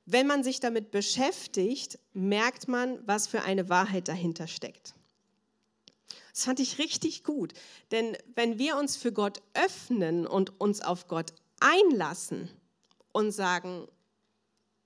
wenn 0.05 0.27
man 0.27 0.43
sich 0.43 0.59
damit 0.59 0.91
beschäftigt, 0.91 1.99
merkt 2.13 2.67
man, 2.67 3.05
was 3.05 3.27
für 3.27 3.41
eine 3.41 3.69
Wahrheit 3.69 4.07
dahinter 4.07 4.47
steckt. 4.47 4.93
Das 6.33 6.45
fand 6.45 6.59
ich 6.59 6.77
richtig 6.77 7.23
gut. 7.23 7.53
Denn 7.91 8.15
wenn 8.35 8.57
wir 8.57 8.77
uns 8.77 8.95
für 8.95 9.11
Gott 9.11 9.41
öffnen 9.53 10.27
und 10.27 10.61
uns 10.61 10.81
auf 10.81 11.07
Gott 11.07 11.33
einlassen 11.59 12.49
und 13.11 13.31
sagen, 13.31 13.87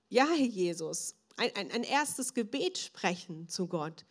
ja, 0.08 0.26
Herr 0.26 0.46
Jesus, 0.46 1.14
ein, 1.36 1.54
ein, 1.54 1.70
ein 1.70 1.82
erstes 1.84 2.34
Gebet 2.34 2.78
sprechen 2.78 3.48
zu 3.48 3.66
Gott 3.66 4.04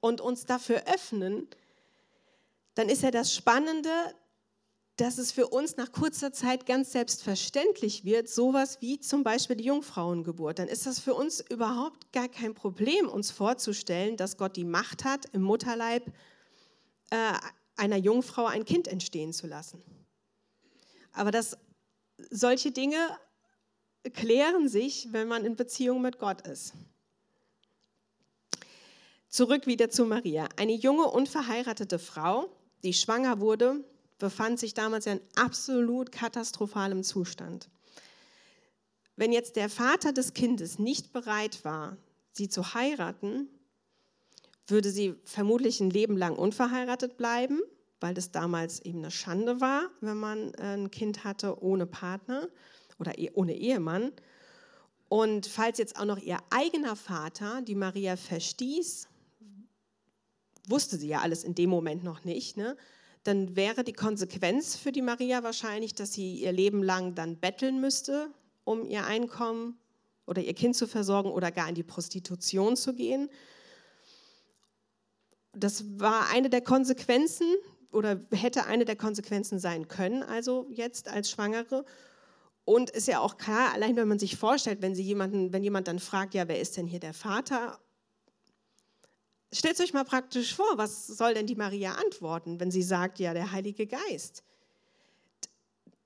und 0.00 0.20
uns 0.20 0.46
dafür 0.46 0.84
öffnen, 0.86 1.48
dann 2.74 2.88
ist 2.88 3.02
ja 3.02 3.10
das 3.10 3.34
Spannende, 3.34 3.90
dass 4.96 5.16
es 5.16 5.32
für 5.32 5.48
uns 5.48 5.76
nach 5.76 5.92
kurzer 5.92 6.30
Zeit 6.32 6.66
ganz 6.66 6.92
selbstverständlich 6.92 8.04
wird, 8.04 8.28
sowas 8.28 8.82
wie 8.82 9.00
zum 9.00 9.24
Beispiel 9.24 9.56
die 9.56 9.64
Jungfrauengeburt. 9.64 10.58
Dann 10.58 10.68
ist 10.68 10.86
das 10.86 10.98
für 10.98 11.14
uns 11.14 11.40
überhaupt 11.40 12.12
gar 12.12 12.28
kein 12.28 12.54
Problem, 12.54 13.08
uns 13.08 13.30
vorzustellen, 13.30 14.18
dass 14.18 14.36
Gott 14.36 14.56
die 14.56 14.64
Macht 14.64 15.04
hat, 15.04 15.24
im 15.32 15.40
Mutterleib 15.40 16.06
äh, 17.10 17.32
einer 17.76 17.96
Jungfrau 17.96 18.44
ein 18.44 18.66
Kind 18.66 18.88
entstehen 18.88 19.32
zu 19.32 19.46
lassen. 19.46 19.82
Aber 21.12 21.30
das, 21.30 21.56
solche 22.28 22.70
Dinge 22.70 22.98
klären 24.12 24.68
sich, 24.68 25.08
wenn 25.12 25.28
man 25.28 25.46
in 25.46 25.56
Beziehung 25.56 26.02
mit 26.02 26.18
Gott 26.18 26.46
ist. 26.46 26.74
Zurück 29.28 29.66
wieder 29.66 29.88
zu 29.88 30.04
Maria. 30.04 30.48
Eine 30.56 30.72
junge, 30.72 31.04
unverheiratete 31.04 31.98
Frau, 31.98 32.50
die 32.82 32.94
schwanger 32.94 33.40
wurde, 33.40 33.84
befand 34.18 34.58
sich 34.58 34.74
damals 34.74 35.06
in 35.06 35.20
absolut 35.34 36.12
katastrophalem 36.12 37.02
Zustand. 37.02 37.68
Wenn 39.16 39.32
jetzt 39.32 39.56
der 39.56 39.68
Vater 39.68 40.12
des 40.12 40.34
Kindes 40.34 40.78
nicht 40.78 41.12
bereit 41.12 41.64
war, 41.64 41.96
sie 42.32 42.48
zu 42.48 42.74
heiraten, 42.74 43.48
würde 44.66 44.90
sie 44.90 45.14
vermutlich 45.24 45.80
ein 45.80 45.90
Leben 45.90 46.16
lang 46.16 46.36
unverheiratet 46.36 47.16
bleiben, 47.16 47.60
weil 48.00 48.14
das 48.14 48.30
damals 48.30 48.80
eben 48.80 49.00
eine 49.00 49.10
Schande 49.10 49.60
war, 49.60 49.90
wenn 50.00 50.16
man 50.16 50.54
äh, 50.54 50.76
ein 50.76 50.90
Kind 50.90 51.24
hatte 51.24 51.62
ohne 51.62 51.86
Partner 51.86 52.48
oder 52.98 53.18
e-, 53.18 53.30
ohne 53.34 53.54
Ehemann. 53.54 54.12
Und 55.08 55.46
falls 55.46 55.78
jetzt 55.78 55.98
auch 55.98 56.04
noch 56.04 56.18
ihr 56.18 56.38
eigener 56.50 56.96
Vater 56.96 57.62
die 57.62 57.74
Maria 57.74 58.16
verstieß, 58.16 59.08
wusste 60.70 60.96
sie 60.96 61.08
ja 61.08 61.20
alles 61.20 61.44
in 61.44 61.54
dem 61.54 61.70
Moment 61.70 62.04
noch 62.04 62.24
nicht, 62.24 62.56
ne? 62.56 62.76
dann 63.22 63.54
wäre 63.56 63.84
die 63.84 63.92
Konsequenz 63.92 64.76
für 64.76 64.92
die 64.92 65.02
Maria 65.02 65.42
wahrscheinlich, 65.42 65.94
dass 65.94 66.12
sie 66.12 66.36
ihr 66.36 66.52
Leben 66.52 66.82
lang 66.82 67.14
dann 67.14 67.36
betteln 67.36 67.80
müsste, 67.80 68.28
um 68.64 68.86
ihr 68.86 69.04
Einkommen 69.04 69.78
oder 70.26 70.40
ihr 70.40 70.54
Kind 70.54 70.74
zu 70.76 70.86
versorgen 70.86 71.30
oder 71.30 71.50
gar 71.50 71.68
in 71.68 71.74
die 71.74 71.82
Prostitution 71.82 72.76
zu 72.76 72.94
gehen 72.94 73.28
das 75.52 75.84
war 75.98 76.28
eine 76.30 76.50
der 76.50 76.60
Konsequenzen 76.60 77.46
oder 77.92 78.20
hätte 78.32 78.66
eine 78.66 78.84
der 78.84 78.96
Konsequenzen 78.96 79.58
sein 79.58 79.88
können, 79.88 80.22
also 80.22 80.66
jetzt 80.70 81.08
als 81.08 81.30
Schwangere. 81.30 81.84
Und 82.64 82.90
ist 82.90 83.08
ja 83.08 83.18
auch 83.18 83.36
klar, 83.36 83.72
allein 83.72 83.96
wenn 83.96 84.06
man 84.06 84.18
sich 84.18 84.36
vorstellt, 84.36 84.80
wenn, 84.80 84.94
sie 84.94 85.02
jemanden, 85.02 85.52
wenn 85.52 85.64
jemand 85.64 85.88
dann 85.88 85.98
fragt, 85.98 86.34
ja, 86.34 86.46
wer 86.46 86.60
ist 86.60 86.76
denn 86.76 86.86
hier 86.86 87.00
der 87.00 87.14
Vater? 87.14 87.80
Stellt 89.52 89.80
euch 89.80 89.92
mal 89.92 90.04
praktisch 90.04 90.54
vor, 90.54 90.78
was 90.78 91.08
soll 91.08 91.34
denn 91.34 91.46
die 91.46 91.56
Maria 91.56 91.94
antworten, 91.94 92.60
wenn 92.60 92.70
sie 92.70 92.82
sagt, 92.82 93.18
ja, 93.18 93.34
der 93.34 93.50
Heilige 93.50 93.86
Geist? 93.86 94.44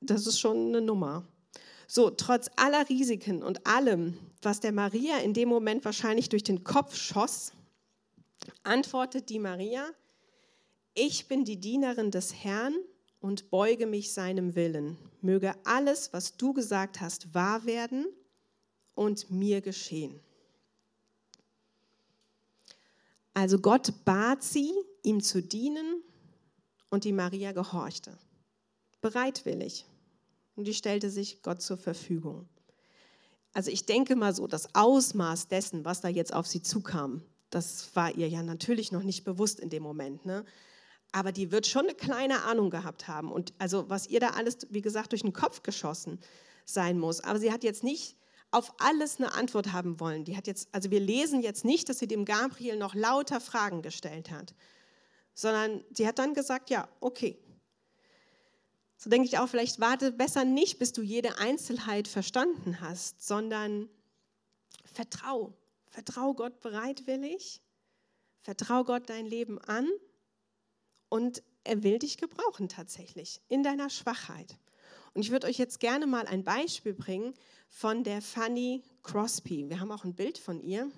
Das 0.00 0.26
ist 0.26 0.38
schon 0.38 0.68
eine 0.68 0.80
Nummer. 0.80 1.24
So, 1.86 2.10
trotz 2.10 2.50
aller 2.56 2.88
Risiken 2.88 3.42
und 3.42 3.66
allem, 3.66 4.18
was 4.40 4.60
der 4.60 4.72
Maria 4.72 5.18
in 5.18 5.34
dem 5.34 5.48
Moment 5.48 5.84
wahrscheinlich 5.84 6.30
durch 6.30 6.42
den 6.42 6.64
Kopf 6.64 6.96
schoss, 6.96 7.52
antwortet 8.62 9.28
die 9.28 9.38
Maria, 9.38 9.86
ich 10.94 11.28
bin 11.28 11.44
die 11.44 11.60
Dienerin 11.60 12.10
des 12.10 12.34
Herrn 12.34 12.74
und 13.20 13.50
beuge 13.50 13.86
mich 13.86 14.12
seinem 14.12 14.54
Willen. 14.54 14.96
Möge 15.20 15.54
alles, 15.64 16.12
was 16.12 16.36
du 16.36 16.52
gesagt 16.52 17.00
hast, 17.00 17.34
wahr 17.34 17.66
werden 17.66 18.06
und 18.94 19.30
mir 19.30 19.60
geschehen. 19.60 20.20
Also 23.34 23.58
Gott 23.58 23.92
bat 24.04 24.42
sie, 24.42 24.72
ihm 25.02 25.20
zu 25.20 25.42
dienen 25.42 26.02
und 26.88 27.04
die 27.04 27.12
Maria 27.12 27.52
gehorchte. 27.52 28.16
Bereitwillig. 29.00 29.84
Und 30.54 30.66
die 30.68 30.74
stellte 30.74 31.10
sich 31.10 31.42
Gott 31.42 31.60
zur 31.60 31.76
Verfügung. 31.76 32.48
Also 33.52 33.70
ich 33.70 33.86
denke 33.86 34.16
mal 34.16 34.34
so, 34.34 34.46
das 34.46 34.74
Ausmaß 34.74 35.48
dessen, 35.48 35.84
was 35.84 36.00
da 36.00 36.08
jetzt 36.08 36.32
auf 36.32 36.46
sie 36.46 36.62
zukam, 36.62 37.22
das 37.50 37.94
war 37.94 38.14
ihr 38.14 38.28
ja 38.28 38.42
natürlich 38.42 38.92
noch 38.92 39.02
nicht 39.02 39.24
bewusst 39.24 39.60
in 39.60 39.70
dem 39.70 39.82
Moment. 39.82 40.24
Ne? 40.24 40.44
Aber 41.12 41.30
die 41.30 41.52
wird 41.52 41.66
schon 41.66 41.84
eine 41.84 41.94
kleine 41.94 42.42
Ahnung 42.44 42.70
gehabt 42.70 43.06
haben. 43.08 43.30
Und 43.30 43.52
also 43.58 43.88
was 43.88 44.08
ihr 44.08 44.20
da 44.20 44.30
alles, 44.30 44.58
wie 44.70 44.80
gesagt, 44.80 45.12
durch 45.12 45.22
den 45.22 45.32
Kopf 45.32 45.62
geschossen 45.62 46.18
sein 46.64 46.98
muss. 46.98 47.20
Aber 47.20 47.38
sie 47.38 47.52
hat 47.52 47.62
jetzt 47.62 47.84
nicht 47.84 48.16
auf 48.54 48.72
alles 48.78 49.18
eine 49.18 49.34
Antwort 49.34 49.72
haben 49.72 49.98
wollen. 49.98 50.24
Die 50.24 50.36
hat 50.36 50.46
jetzt, 50.46 50.68
also 50.72 50.90
wir 50.90 51.00
lesen 51.00 51.42
jetzt 51.42 51.64
nicht, 51.64 51.88
dass 51.88 51.98
sie 51.98 52.06
dem 52.06 52.24
Gabriel 52.24 52.76
noch 52.76 52.94
lauter 52.94 53.40
Fragen 53.40 53.82
gestellt 53.82 54.30
hat, 54.30 54.54
sondern 55.34 55.84
sie 55.90 56.06
hat 56.06 56.20
dann 56.20 56.34
gesagt, 56.34 56.70
ja, 56.70 56.88
okay. 57.00 57.36
So 58.96 59.10
denke 59.10 59.26
ich 59.26 59.38
auch, 59.38 59.48
vielleicht 59.48 59.80
warte 59.80 60.12
besser 60.12 60.44
nicht, 60.44 60.78
bis 60.78 60.92
du 60.92 61.02
jede 61.02 61.38
Einzelheit 61.38 62.06
verstanden 62.06 62.80
hast, 62.80 63.26
sondern 63.26 63.88
vertrau. 64.84 65.52
Vertrau 65.88 66.32
Gott 66.32 66.60
bereitwillig. 66.60 67.60
Vertrau 68.40 68.84
Gott 68.84 69.10
dein 69.10 69.26
Leben 69.26 69.58
an 69.58 69.88
und 71.08 71.42
er 71.64 71.82
will 71.82 71.98
dich 71.98 72.18
gebrauchen 72.18 72.68
tatsächlich 72.68 73.40
in 73.48 73.64
deiner 73.64 73.90
Schwachheit. 73.90 74.58
Und 75.14 75.22
ich 75.22 75.30
würde 75.30 75.46
euch 75.46 75.58
jetzt 75.58 75.78
gerne 75.78 76.06
mal 76.08 76.26
ein 76.26 76.42
Beispiel 76.42 76.92
bringen 76.92 77.34
von 77.68 78.02
der 78.02 78.20
Fanny 78.20 78.82
Crosby. 79.04 79.68
Wir 79.68 79.78
haben 79.78 79.92
auch 79.92 80.04
ein 80.04 80.14
Bild 80.14 80.38
von 80.38 80.60
ihr. 80.60 80.90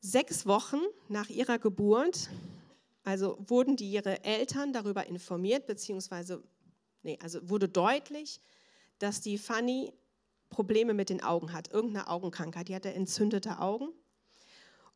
Sechs 0.00 0.46
Wochen 0.46 0.80
nach 1.08 1.30
ihrer 1.30 1.58
Geburt, 1.58 2.28
also 3.04 3.38
wurden 3.40 3.76
die 3.76 3.90
ihre 3.90 4.22
Eltern 4.22 4.72
darüber 4.72 5.06
informiert, 5.06 5.66
beziehungsweise, 5.66 6.42
nee, 7.02 7.18
also 7.22 7.48
wurde 7.48 7.68
deutlich, 7.68 8.40
dass 8.98 9.22
die 9.22 9.38
Fanny 9.38 9.92
Probleme 10.50 10.92
mit 10.92 11.08
den 11.08 11.22
Augen 11.22 11.52
hat, 11.52 11.72
irgendeine 11.72 12.08
Augenkrankheit. 12.08 12.68
Die 12.68 12.74
hatte 12.74 12.92
entzündete 12.92 13.60
Augen. 13.60 13.88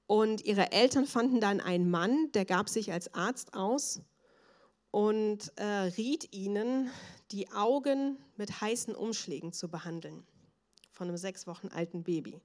Und 0.06 0.44
ihre 0.44 0.72
Eltern 0.72 1.06
fanden 1.06 1.40
dann 1.40 1.60
einen 1.60 1.90
Mann, 1.90 2.30
der 2.32 2.44
gab 2.44 2.68
sich 2.68 2.92
als 2.92 3.14
Arzt 3.14 3.54
aus 3.54 4.02
und 4.92 5.52
äh, 5.56 5.64
riet 5.64 6.32
ihnen, 6.32 6.88
die 7.32 7.50
Augen 7.50 8.18
mit 8.36 8.60
heißen 8.60 8.94
Umschlägen 8.94 9.52
zu 9.52 9.68
behandeln 9.68 10.22
von 10.92 11.08
einem 11.08 11.16
sechs 11.16 11.46
Wochen 11.46 11.68
alten 11.68 12.04
Baby. 12.04 12.40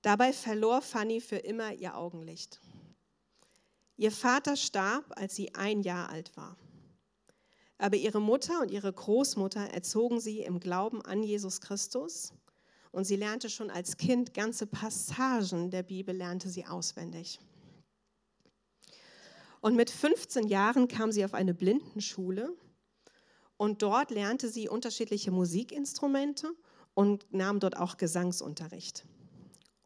Dabei 0.00 0.32
verlor 0.32 0.80
Fanny 0.80 1.20
für 1.20 1.36
immer 1.36 1.72
ihr 1.72 1.96
Augenlicht. 1.96 2.60
Ihr 3.96 4.12
Vater 4.12 4.56
starb, 4.56 5.04
als 5.16 5.34
sie 5.34 5.54
ein 5.54 5.82
Jahr 5.82 6.08
alt 6.08 6.36
war. 6.36 6.56
Aber 7.78 7.96
ihre 7.96 8.20
Mutter 8.20 8.60
und 8.60 8.70
ihre 8.70 8.92
Großmutter 8.92 9.70
erzogen 9.70 10.20
sie 10.20 10.40
im 10.40 10.60
Glauben 10.60 11.02
an 11.02 11.24
Jesus 11.24 11.60
Christus 11.60 12.32
und 12.92 13.04
sie 13.04 13.16
lernte 13.16 13.50
schon 13.50 13.70
als 13.70 13.96
Kind 13.96 14.34
ganze 14.34 14.66
Passagen 14.66 15.70
der 15.70 15.82
Bibel, 15.82 16.16
lernte 16.16 16.48
sie 16.48 16.64
auswendig. 16.64 17.40
Und 19.64 19.76
mit 19.76 19.88
15 19.88 20.46
Jahren 20.46 20.88
kam 20.88 21.10
sie 21.10 21.24
auf 21.24 21.32
eine 21.32 21.54
Blindenschule 21.54 22.54
und 23.56 23.80
dort 23.80 24.10
lernte 24.10 24.50
sie 24.50 24.68
unterschiedliche 24.68 25.30
Musikinstrumente 25.30 26.52
und 26.92 27.24
nahm 27.32 27.60
dort 27.60 27.78
auch 27.78 27.96
Gesangsunterricht. 27.96 29.06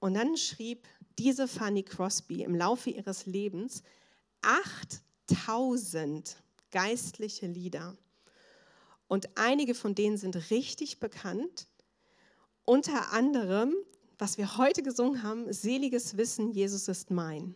Und 0.00 0.14
dann 0.14 0.36
schrieb 0.36 0.88
diese 1.16 1.46
Fanny 1.46 1.84
Crosby 1.84 2.42
im 2.42 2.56
Laufe 2.56 2.90
ihres 2.90 3.26
Lebens 3.26 3.84
8000 4.42 6.42
geistliche 6.72 7.46
Lieder. 7.46 7.96
Und 9.06 9.38
einige 9.38 9.76
von 9.76 9.94
denen 9.94 10.16
sind 10.16 10.50
richtig 10.50 10.98
bekannt. 10.98 11.68
Unter 12.64 13.12
anderem, 13.12 13.76
was 14.18 14.38
wir 14.38 14.56
heute 14.56 14.82
gesungen 14.82 15.22
haben, 15.22 15.52
Seliges 15.52 16.16
Wissen, 16.16 16.50
Jesus 16.50 16.88
ist 16.88 17.12
mein. 17.12 17.54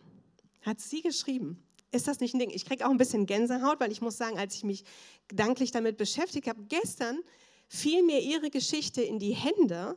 Hat 0.61 0.79
sie 0.79 1.01
geschrieben. 1.01 1.61
Ist 1.93 2.07
das 2.07 2.19
nicht 2.19 2.33
ein 2.33 2.39
Ding? 2.39 2.49
Ich 2.49 2.65
kriege 2.65 2.85
auch 2.87 2.89
ein 2.89 2.97
bisschen 2.97 3.27
Gänsehaut, 3.27 3.79
weil 3.79 3.91
ich 3.91 4.01
muss 4.01 4.17
sagen, 4.17 4.39
als 4.39 4.55
ich 4.55 4.63
mich 4.63 4.83
gedanklich 5.27 5.69
damit 5.69 5.95
beschäftigt 5.95 6.47
habe, 6.47 6.63
gestern 6.67 7.19
fiel 7.67 8.01
mir 8.01 8.19
ihre 8.19 8.49
Geschichte 8.49 9.03
in 9.03 9.19
die 9.19 9.33
Hände. 9.33 9.95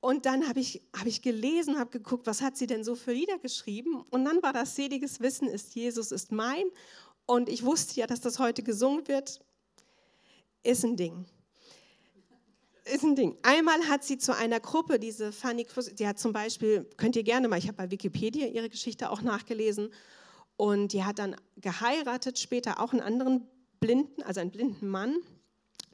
Und 0.00 0.26
dann 0.26 0.48
habe 0.48 0.58
ich, 0.58 0.82
hab 0.92 1.06
ich 1.06 1.22
gelesen, 1.22 1.78
habe 1.78 1.90
geguckt, 1.90 2.26
was 2.26 2.42
hat 2.42 2.56
sie 2.56 2.66
denn 2.66 2.82
so 2.82 2.96
für 2.96 3.12
Lieder 3.12 3.38
geschrieben. 3.38 4.04
Und 4.10 4.24
dann 4.24 4.42
war 4.42 4.52
das 4.52 4.74
seliges 4.74 5.20
Wissen 5.20 5.46
ist 5.46 5.76
Jesus 5.76 6.10
ist 6.10 6.32
mein. 6.32 6.64
Und 7.26 7.48
ich 7.48 7.64
wusste 7.64 8.00
ja, 8.00 8.08
dass 8.08 8.20
das 8.20 8.40
heute 8.40 8.64
gesungen 8.64 9.06
wird. 9.06 9.40
Ist 10.64 10.84
ein 10.84 10.96
Ding. 10.96 11.26
Ist 12.92 13.04
ein 13.04 13.14
Ding. 13.14 13.36
Einmal 13.42 13.88
hat 13.88 14.02
sie 14.02 14.18
zu 14.18 14.34
einer 14.34 14.58
Gruppe, 14.58 14.98
diese 14.98 15.30
Fanny 15.30 15.64
Cruz, 15.64 15.94
die 15.94 16.08
hat 16.08 16.18
zum 16.18 16.32
Beispiel, 16.32 16.90
könnt 16.96 17.14
ihr 17.14 17.22
gerne 17.22 17.46
mal, 17.46 17.58
ich 17.58 17.68
habe 17.68 17.76
bei 17.76 17.90
Wikipedia 17.92 18.48
ihre 18.48 18.68
Geschichte 18.68 19.10
auch 19.10 19.22
nachgelesen, 19.22 19.90
und 20.58 20.92
die 20.92 21.04
hat 21.04 21.20
dann 21.20 21.36
geheiratet, 21.56 22.38
später 22.38 22.80
auch 22.80 22.92
einen 22.92 23.00
anderen 23.00 23.46
Blinden, 23.78 24.22
also 24.24 24.40
einen 24.40 24.50
blinden 24.50 24.88
Mann. 24.88 25.16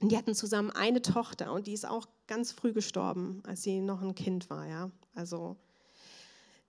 Und 0.01 0.11
die 0.11 0.17
hatten 0.17 0.35
zusammen 0.35 0.71
eine 0.71 1.03
Tochter 1.03 1.53
und 1.53 1.67
die 1.67 1.75
ist 1.75 1.87
auch 1.87 2.09
ganz 2.27 2.51
früh 2.51 2.73
gestorben, 2.73 3.43
als 3.47 3.63
sie 3.63 3.81
noch 3.81 4.01
ein 4.01 4.15
Kind 4.15 4.49
war. 4.49 4.67
Ja? 4.67 4.91
Also 5.15 5.57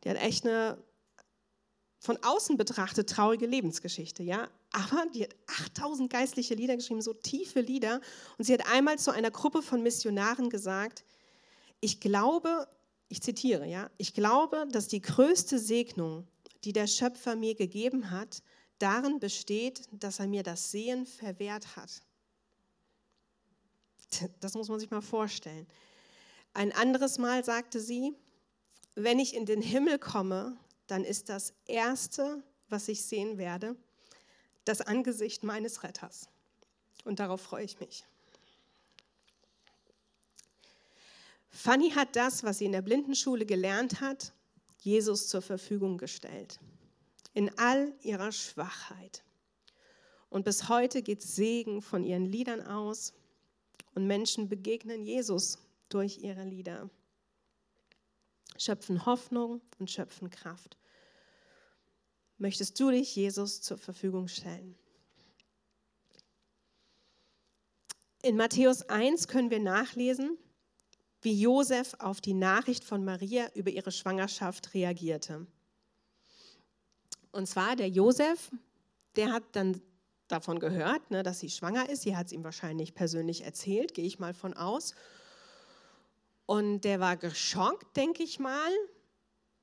die 0.04 0.10
hat 0.10 0.18
echt 0.18 0.46
eine 0.46 0.78
von 2.02 2.20
außen 2.22 2.58
betrachtet 2.58 3.10
traurige 3.10 3.48
Lebensgeschichte, 3.48 4.24
ja. 4.24 4.48
Aber 4.74 5.06
die 5.14 5.24
hat 5.24 5.36
8000 5.48 6.12
geistliche 6.12 6.54
Lieder 6.54 6.76
geschrieben, 6.76 7.02
so 7.02 7.14
tiefe 7.14 7.62
Lieder. 7.62 8.02
Und 8.38 8.44
sie 8.44 8.54
hat 8.54 8.68
einmal 8.72 9.00
zu 9.00 9.12
einer 9.12 9.32
Gruppe 9.32 9.62
von 9.62 9.82
Missionaren 9.82 10.50
gesagt: 10.50 11.06
Ich 11.80 12.02
glaube, 12.02 12.68
ich 13.08 13.24
zitiere, 13.24 13.66
ja, 13.66 13.90
ich 13.98 14.14
glaube, 14.14 14.68
dass 14.70 14.88
die 14.88 15.02
größte 15.02 15.58
Segnung, 15.58 16.28
die 16.65 16.73
der 16.73 16.88
Schöpfer 16.88 17.36
mir 17.36 17.56
gegeben 17.56 18.10
hat, 18.12 18.41
darin 18.80 19.19
besteht, 19.19 19.88
dass 19.91 20.19
er 20.19 20.28
mir 20.28 20.43
das 20.43 20.71
Sehen 20.71 21.06
verwehrt 21.06 21.75
hat. 21.75 22.01
Das 24.39 24.54
muss 24.56 24.67
man 24.69 24.80
sich 24.80 24.89
mal 24.91 25.01
vorstellen. 25.01 25.67
Ein 26.54 26.71
anderes 26.71 27.17
Mal 27.17 27.43
sagte 27.43 27.80
sie, 27.80 28.13
wenn 28.95 29.19
ich 29.19 29.36
in 29.36 29.45
den 29.45 29.62
Himmel 29.62 29.99
komme, 29.99 30.58
dann 30.88 31.04
ist 31.04 31.30
das 31.30 31.54
Erste, 31.65 32.43
was 32.69 32.88
ich 32.88 33.04
sehen 33.04 33.38
werde, 33.38 33.75
das 34.63 34.82
Angesicht 34.82 35.43
meines 35.43 35.84
Retters. 35.84 36.30
Und 37.04 37.19
darauf 37.19 37.41
freue 37.41 37.65
ich 37.65 37.80
mich. 37.80 38.06
Fanny 41.49 41.91
hat 41.91 42.15
das, 42.15 42.43
was 42.43 42.58
sie 42.58 42.65
in 42.65 42.71
der 42.71 42.82
Blindenschule 42.82 43.45
gelernt 43.45 44.01
hat, 44.01 44.34
Jesus 44.86 45.28
zur 45.28 45.41
Verfügung 45.41 45.98
gestellt. 45.98 46.60
In 47.34 47.58
all 47.58 47.93
ihrer 48.02 48.32
Schwachheit. 48.32 49.24
Und 50.30 50.45
bis 50.45 50.69
heute 50.69 51.02
geht 51.02 51.21
Segen 51.21 51.82
von 51.82 52.04
ihren 52.04 52.26
Liedern 52.26 52.62
aus 52.62 53.13
und 53.93 54.08
Menschen 54.08 54.48
begegnen 54.48 55.06
Jesus 55.06 55.58
durch 55.89 56.19
ihre 56.19 56.43
Lieder 56.43 56.89
schöpfen 58.58 59.06
Hoffnung 59.06 59.62
und 59.80 59.89
schöpfen 59.89 60.30
Kraft. 60.30 60.78
Möchtest 62.38 62.80
du 62.80 62.91
dich 62.91 63.15
Jesus 63.15 63.62
zur 63.62 63.78
Verfügung 63.78 64.28
stellen? 64.28 64.78
In 68.21 68.38
Matthäus 68.38 68.84
1 68.84 69.28
können 69.28 69.52
wir 69.52 69.60
nachlesen, 69.60 70.38
wie 71.26 71.40
Josef 71.40 71.96
auf 72.00 72.22
die 72.22 72.34
Nachricht 72.34 72.84
von 72.84 73.04
Maria 73.04 73.50
über 73.54 73.72
ihre 73.72 73.92
Schwangerschaft 73.92 74.74
reagierte. 74.74 75.46
Und 77.32 77.48
zwar 77.48 77.76
der 77.76 77.90
Josef, 77.90 78.52
der 79.18 79.34
hat 79.34 79.44
dann 79.52 79.82
davon 80.28 80.60
gehört, 80.60 81.12
ne, 81.12 81.24
dass 81.24 81.40
sie 81.40 81.50
schwanger 81.50 81.90
ist. 81.90 82.04
Sie 82.04 82.16
hat 82.16 82.28
es 82.28 82.32
ihm 82.32 82.44
wahrscheinlich 82.44 82.96
persönlich 82.96 83.44
erzählt, 83.44 83.94
gehe 83.94 84.06
ich 84.06 84.20
mal 84.20 84.34
von 84.34 84.54
aus. 84.54 84.96
Und 86.46 86.82
der 86.82 87.00
war 87.00 87.18
geschockt, 87.18 87.98
denke 87.98 88.24
ich 88.24 88.40
mal, 88.40 88.72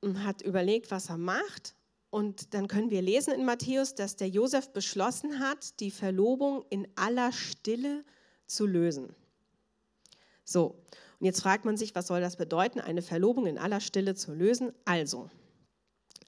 und 0.01 0.25
hat 0.25 0.43
überlegt, 0.43 0.91
was 0.91 1.09
er 1.09 1.19
macht. 1.19 1.75
Und 2.11 2.53
dann 2.55 2.69
können 2.69 2.91
wir 2.91 3.01
lesen 3.01 3.33
in 3.33 3.45
Matthäus, 3.45 3.95
dass 3.95 4.17
der 4.17 4.29
Josef 4.29 4.71
beschlossen 4.73 5.39
hat, 5.39 5.81
die 5.81 5.91
Verlobung 5.91 6.65
in 6.69 6.87
aller 6.97 7.33
Stille 7.33 8.05
zu 8.47 8.67
lösen. 8.67 9.15
So, 10.45 10.77
und 11.23 11.27
jetzt 11.27 11.43
fragt 11.43 11.65
man 11.65 11.77
sich, 11.77 11.95
was 11.95 12.09
soll 12.09 12.21
das 12.21 12.35
bedeuten, 12.35 12.81
eine 12.81 13.01
Verlobung 13.01 13.47
in 13.47 13.57
aller 13.57 13.79
Stille 13.79 14.17
zu 14.17 14.35
lösen? 14.35 14.73
Also, 14.85 15.31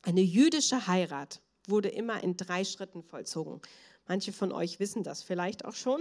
eine 0.03 0.21
jüdische 0.21 0.87
Heirat 0.87 1.43
wurde 1.67 1.89
immer 1.89 2.23
in 2.23 2.37
drei 2.37 2.63
Schritten 2.63 3.03
vollzogen. 3.03 3.61
Manche 4.07 4.33
von 4.33 4.53
euch 4.53 4.79
wissen 4.79 5.03
das 5.03 5.25
vielleicht 5.25 5.65
auch 5.65 5.75
schon. 5.75 6.01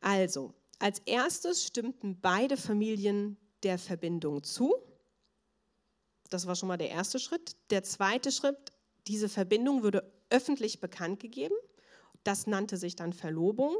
Also, 0.00 0.54
als 0.78 1.00
erstes 1.00 1.66
stimmten 1.66 2.18
beide 2.18 2.56
Familien 2.56 3.36
der 3.62 3.76
Verbindung 3.76 4.42
zu. 4.42 4.74
Das 6.30 6.46
war 6.46 6.56
schon 6.56 6.68
mal 6.68 6.78
der 6.78 6.88
erste 6.88 7.18
Schritt. 7.18 7.56
Der 7.68 7.82
zweite 7.82 8.32
Schritt, 8.32 8.72
diese 9.06 9.28
Verbindung 9.28 9.82
würde 9.82 10.10
öffentlich 10.30 10.80
bekannt 10.80 11.20
gegeben. 11.20 11.56
Das 12.24 12.46
nannte 12.46 12.78
sich 12.78 12.96
dann 12.96 13.12
Verlobung. 13.12 13.76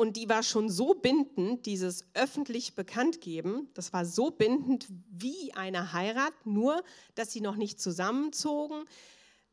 Und 0.00 0.16
die 0.16 0.28
war 0.28 0.44
schon 0.44 0.70
so 0.70 0.94
bindend, 0.94 1.66
dieses 1.66 2.04
öffentlich 2.14 2.76
Bekanntgeben, 2.76 3.68
das 3.74 3.92
war 3.92 4.04
so 4.04 4.30
bindend 4.30 4.86
wie 5.10 5.52
eine 5.54 5.92
Heirat, 5.92 6.46
nur 6.46 6.84
dass 7.16 7.32
sie 7.32 7.40
noch 7.40 7.56
nicht 7.56 7.80
zusammenzogen, 7.80 8.84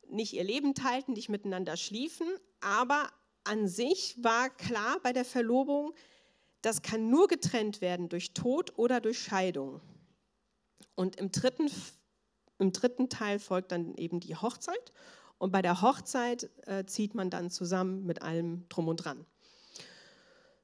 nicht 0.08 0.34
ihr 0.34 0.44
Leben 0.44 0.76
teilten, 0.76 1.16
nicht 1.16 1.30
miteinander 1.30 1.78
schliefen. 1.78 2.28
Aber 2.62 3.10
an 3.44 3.68
sich 3.68 4.24
war 4.24 4.52
klar 4.52 5.00
bei 5.02 5.14
der 5.14 5.26
Verlobung, 5.26 5.96
das 6.62 6.84
kann 6.84 7.10
nur 7.10 7.28
getrennt 7.28 7.82
werden 7.82 8.08
durch 8.08 8.36
Tod 8.36 8.78
oder 8.78 9.02
durch 9.02 9.18
Scheidung. 9.18 9.82
Und 10.94 11.16
im 11.16 11.32
dritten, 11.32 11.72
im 12.60 12.72
dritten 12.72 13.10
Teil 13.10 13.40
folgt 13.40 13.72
dann 13.72 13.96
eben 13.96 14.20
die 14.20 14.36
Hochzeit. 14.36 14.94
Und 15.40 15.52
bei 15.52 15.64
der 15.64 15.82
Hochzeit 15.82 16.52
äh, 16.68 16.86
zieht 16.86 17.16
man 17.16 17.32
dann 17.32 17.50
zusammen 17.50 18.06
mit 18.06 18.22
allem 18.22 18.70
drum 18.70 18.88
und 18.88 18.98
dran. 18.98 19.26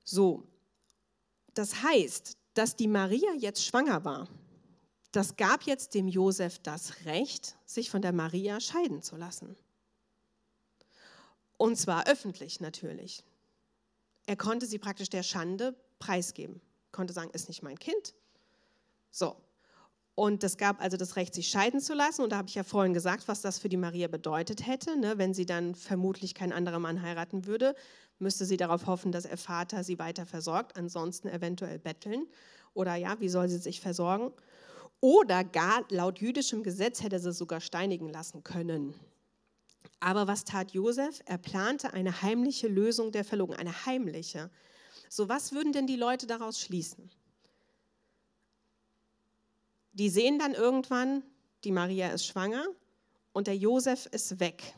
So, 0.04 0.48
das 1.54 1.84
heißt, 1.84 2.38
dass 2.54 2.76
die 2.76 2.88
Maria 2.88 3.34
jetzt 3.38 3.66
schwanger 3.66 4.04
war. 4.04 4.28
Das 5.12 5.36
gab 5.36 5.64
jetzt 5.64 5.94
dem 5.94 6.08
Josef 6.08 6.60
das 6.60 7.06
Recht, 7.06 7.58
sich 7.66 7.90
von 7.90 8.02
der 8.02 8.14
Maria 8.14 8.60
scheiden 8.60 9.02
zu 9.02 9.18
lassen. 9.18 9.58
Und 11.58 11.78
zwar 11.78 12.08
öffentlich 12.08 12.60
natürlich. 12.60 13.24
Er 14.26 14.38
konnte 14.38 14.66
sie 14.66 14.80
praktisch 14.80 15.10
der 15.10 15.24
Schande 15.24 15.76
preisgeben. 16.00 16.62
Konnte 16.92 17.14
sagen, 17.14 17.32
ist 17.32 17.50
nicht 17.50 17.62
mein 17.62 17.78
Kind. 17.78 18.14
So. 19.12 19.36
Und 20.16 20.44
es 20.44 20.58
gab 20.58 20.82
also 20.82 20.98
das 20.98 21.16
Recht, 21.16 21.34
sich 21.34 21.50
scheiden 21.50 21.80
zu 21.80 21.94
lassen. 21.94 22.22
Und 22.22 22.32
da 22.32 22.38
habe 22.38 22.48
ich 22.48 22.56
ja 22.56 22.64
vorhin 22.64 22.94
gesagt, 22.94 23.28
was 23.28 23.42
das 23.42 23.60
für 23.60 23.70
die 23.70 23.78
Maria 23.78 24.08
bedeutet 24.08 24.66
hätte. 24.66 24.98
Ne? 24.98 25.18
Wenn 25.18 25.34
sie 25.34 25.46
dann 25.46 25.76
vermutlich 25.76 26.36
kein 26.36 26.54
anderer 26.54 26.80
Mann 26.80 27.02
heiraten 27.02 27.46
würde, 27.46 27.76
müsste 28.22 28.46
sie 28.46 28.58
darauf 28.58 28.88
hoffen, 28.88 29.12
dass 29.12 29.26
ihr 29.26 29.38
Vater 29.38 29.84
sie 29.84 30.00
weiter 30.00 30.26
versorgt. 30.26 30.78
Ansonsten 30.78 31.28
eventuell 31.28 31.80
betteln. 31.80 32.28
Oder 32.74 32.96
ja, 32.96 33.20
wie 33.20 33.30
soll 33.30 33.50
sie 33.50 33.58
sich 33.58 33.82
versorgen? 33.82 34.32
Oder 35.00 35.44
gar 35.44 35.84
laut 35.90 36.20
jüdischem 36.20 36.64
Gesetz 36.64 37.02
hätte 37.02 37.20
sie 37.20 37.34
sogar 37.34 37.60
steinigen 37.60 38.10
lassen 38.10 38.44
können. 38.44 38.94
Aber 40.00 40.28
was 40.28 40.44
tat 40.44 40.72
Josef? 40.72 41.22
Er 41.26 41.38
plante 41.38 41.94
eine 41.94 42.22
heimliche 42.22 42.68
Lösung 42.68 43.12
der 43.12 43.24
Verlobung, 43.24 43.56
eine 43.56 43.86
heimliche. 43.86 44.50
So, 45.10 45.28
was 45.28 45.52
würden 45.52 45.74
denn 45.74 45.88
die 45.88 45.96
Leute 45.96 46.28
daraus 46.28 46.60
schließen? 46.60 47.10
Die 49.94 50.10
sehen 50.10 50.40
dann 50.40 50.54
irgendwann, 50.54 51.24
die 51.64 51.72
Maria 51.72 52.10
ist 52.10 52.26
schwanger 52.26 52.66
und 53.34 53.48
der 53.48 53.58
Josef 53.58 54.06
ist 54.08 54.40
weg. 54.40 54.74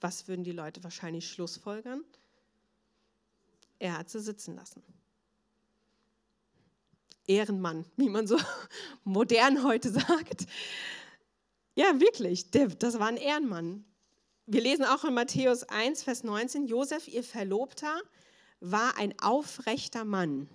Was 0.00 0.28
würden 0.28 0.44
die 0.44 0.52
Leute 0.52 0.82
wahrscheinlich 0.82 1.28
schlussfolgern? 1.28 2.04
Er 3.80 3.98
hat 3.98 4.10
sie 4.10 4.20
sitzen 4.20 4.54
lassen. 4.54 4.82
Ehrenmann, 7.26 7.86
wie 7.96 8.08
man 8.08 8.26
so 8.26 8.36
modern 9.04 9.64
heute 9.64 9.90
sagt. 9.90 10.46
Ja, 11.74 11.98
wirklich, 11.98 12.50
das 12.50 12.98
war 12.98 13.08
ein 13.08 13.16
Ehrenmann. 13.16 13.84
Wir 14.46 14.60
lesen 14.60 14.84
auch 14.84 15.04
in 15.04 15.14
Matthäus 15.14 15.62
1, 15.62 16.02
Vers 16.02 16.24
19, 16.24 16.66
Josef, 16.66 17.08
ihr 17.08 17.24
Verlobter, 17.24 18.00
war 18.60 18.98
ein 18.98 19.18
aufrechter 19.18 20.04
Mann. 20.04 20.48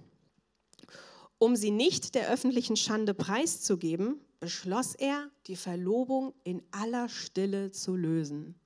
Um 1.38 1.56
sie 1.56 1.72
nicht 1.72 2.14
der 2.14 2.30
öffentlichen 2.30 2.76
Schande 2.76 3.14
preiszugeben, 3.14 4.22
beschloss 4.40 4.94
er, 4.94 5.32
die 5.48 5.56
Verlobung 5.56 6.34
in 6.44 6.62
aller 6.72 7.10
Stille 7.10 7.72
zu 7.72 7.96
lösen. 7.96 8.60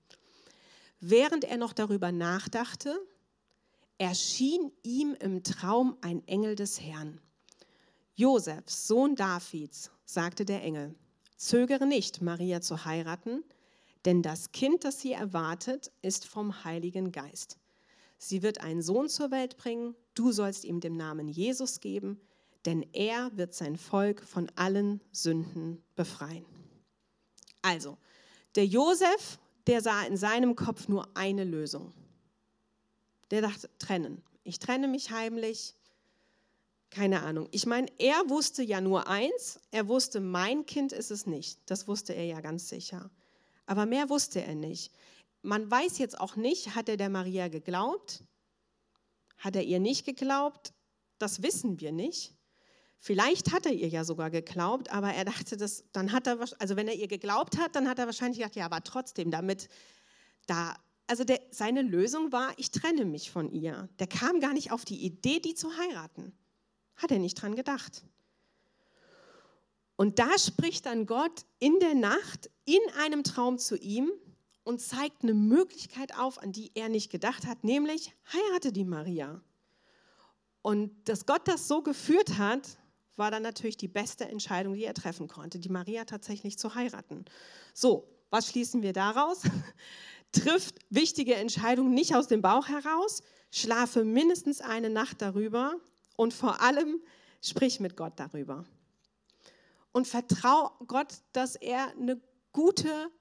Während 1.00 1.46
er 1.46 1.58
noch 1.58 1.72
darüber 1.72 2.12
nachdachte, 2.12 3.00
erschien 4.00 4.72
ihm 4.82 5.16
im 5.20 5.44
Traum 5.44 5.98
ein 6.02 6.28
Engel 6.28 6.56
des 6.56 6.82
Herrn. 6.82 7.22
Josef, 8.16 8.64
Sohn 8.68 9.16
Davids, 9.16 9.92
sagte 10.06 10.46
der 10.46 10.64
Engel, 10.64 10.96
zögere 11.38 11.86
nicht, 11.86 12.22
Maria 12.22 12.62
zu 12.62 12.86
heiraten, 12.86 13.44
denn 14.06 14.24
das 14.24 14.52
Kind, 14.52 14.86
das 14.86 15.02
sie 15.02 15.12
erwartet, 15.12 15.92
ist 16.02 16.26
vom 16.26 16.64
Heiligen 16.64 17.12
Geist. 17.12 17.58
Sie 18.18 18.42
wird 18.42 18.62
einen 18.62 18.82
Sohn 18.82 19.10
zur 19.10 19.32
Welt 19.32 19.58
bringen, 19.58 19.96
du 20.16 20.32
sollst 20.32 20.64
ihm 20.64 20.80
den 20.80 20.98
Namen 20.98 21.28
Jesus 21.28 21.80
geben, 21.82 22.20
denn 22.66 22.86
er 22.94 23.36
wird 23.38 23.54
sein 23.54 23.78
Volk 23.78 24.24
von 24.24 24.50
allen 24.56 25.02
Sünden 25.12 25.84
befreien. 25.96 26.46
Also, 27.62 27.98
der 28.56 28.66
Josef, 28.66 29.40
der 29.68 29.82
sah 29.82 30.04
in 30.04 30.18
seinem 30.18 30.56
Kopf 30.56 30.88
nur 30.88 31.08
eine 31.16 31.44
Lösung. 31.44 31.94
Der 33.32 33.42
dachte, 33.42 33.70
trennen. 33.78 34.24
Ich 34.44 34.60
trenne 34.60 34.88
mich 34.88 35.12
heimlich. 35.12 35.76
Keine 36.90 37.22
Ahnung. 37.22 37.48
Ich 37.52 37.66
meine, 37.66 37.88
er 38.00 38.30
wusste 38.30 38.64
ja 38.64 38.82
nur 38.82 39.08
eins. 39.08 39.60
Er 39.72 39.88
wusste, 39.88 40.20
mein 40.20 40.66
Kind 40.66 40.92
ist 40.92 41.12
es 41.12 41.28
nicht. 41.28 41.60
Das 41.68 41.88
wusste 41.88 42.14
er 42.14 42.26
ja 42.26 42.42
ganz 42.42 42.70
sicher. 42.70 43.12
Aber 43.68 43.86
mehr 43.86 44.10
wusste 44.10 44.42
er 44.42 44.56
nicht. 44.56 44.92
Man 45.44 45.70
weiß 45.70 46.00
jetzt 46.00 46.20
auch 46.20 46.36
nicht, 46.36 46.76
hat 46.76 46.90
er 46.90 46.98
der 46.98 47.10
Maria 47.10 47.48
geglaubt? 47.48 48.24
Hat 49.38 49.56
er 49.56 49.64
ihr 49.64 49.80
nicht 49.80 50.06
geglaubt? 50.06 50.74
Das 51.20 51.44
wissen 51.44 51.80
wir 51.80 51.92
nicht. 51.92 52.34
Vielleicht 53.00 53.54
hat 53.54 53.66
er 53.66 53.72
ihr 53.72 53.88
ja 53.88 54.04
sogar 54.04 54.30
geglaubt, 54.30 54.92
aber 54.92 55.14
er 55.14 55.24
dachte, 55.24 55.56
dass, 55.56 55.86
dann 55.94 56.12
hat 56.12 56.28
er, 56.28 56.38
also 56.60 56.76
wenn 56.76 56.88
er 56.90 56.96
ihr 56.96 57.08
geglaubt 57.08 57.58
hat, 57.58 57.76
dann 57.76 57.88
hat 57.88 57.98
er 57.98 58.08
wahrscheinlich 58.08 58.40
gedacht, 58.40 58.58
ja, 58.58 58.66
aber 58.66 58.84
trotzdem, 58.84 59.32
damit 59.32 59.70
da, 60.48 60.76
also 61.10 61.24
der, 61.24 61.42
seine 61.50 61.82
Lösung 61.82 62.32
war, 62.32 62.54
ich 62.58 62.70
trenne 62.72 63.04
mich 63.04 63.32
von 63.32 63.52
ihr. 63.52 63.90
Der 63.98 64.08
kam 64.08 64.40
gar 64.40 64.54
nicht 64.54 64.72
auf 64.72 64.86
die 64.86 65.04
Idee, 65.04 65.40
die 65.40 65.56
zu 65.56 65.76
heiraten. 65.76 66.34
Hat 66.96 67.12
er 67.12 67.20
nicht 67.20 67.42
dran 67.42 67.56
gedacht. 67.56 68.04
Und 69.96 70.20
da 70.20 70.38
spricht 70.38 70.86
dann 70.86 71.08
Gott 71.08 71.46
in 71.58 71.80
der 71.80 71.96
Nacht 71.96 72.50
in 72.66 72.80
einem 73.00 73.24
Traum 73.24 73.58
zu 73.58 73.76
ihm 73.76 74.12
und 74.64 74.82
zeigt 74.82 75.24
eine 75.24 75.34
Möglichkeit 75.34 76.16
auf, 76.16 76.38
an 76.42 76.52
die 76.52 76.72
er 76.76 76.90
nicht 76.90 77.12
gedacht 77.12 77.48
hat, 77.48 77.64
nämlich 77.64 78.14
heirate 78.32 78.72
die 78.72 78.86
Maria. 78.86 79.42
Und 80.62 80.92
dass 81.10 81.26
Gott 81.26 81.48
das 81.48 81.68
so 81.68 81.82
geführt 81.82 82.38
hat, 82.38 82.78
war 83.16 83.32
dann 83.32 83.44
natürlich 83.44 83.78
die 83.78 83.88
beste 83.88 84.26
Entscheidung, 84.26 84.76
die 84.76 84.86
er 84.86 84.94
treffen 84.94 85.28
konnte, 85.28 85.60
die 85.60 85.70
Maria 85.70 86.06
tatsächlich 86.06 86.60
zu 86.60 86.76
heiraten. 86.76 87.26
So, 87.74 88.08
was 88.30 88.50
schließen 88.50 88.84
wir 88.84 88.94
daraus? 88.94 89.42
Trifft 90.32 90.80
wichtige 90.90 91.36
Entscheidungen 91.36 91.94
nicht 91.94 92.16
aus 92.16 92.28
dem 92.28 92.42
Bauch 92.42 92.68
heraus, 92.68 93.22
schlafe 93.52 94.04
mindestens 94.04 94.62
eine 94.62 94.90
Nacht 94.90 95.22
darüber 95.22 95.76
und 96.16 96.34
vor 96.34 96.62
allem 96.62 97.02
sprich 97.42 97.80
mit 97.80 97.98
Gott 97.98 98.14
darüber 98.18 98.66
und 99.92 100.08
vertrau 100.08 100.72
Gott, 100.88 101.14
dass 101.34 101.56
er 101.56 101.92
eine 101.92 102.22
gute 102.52 103.12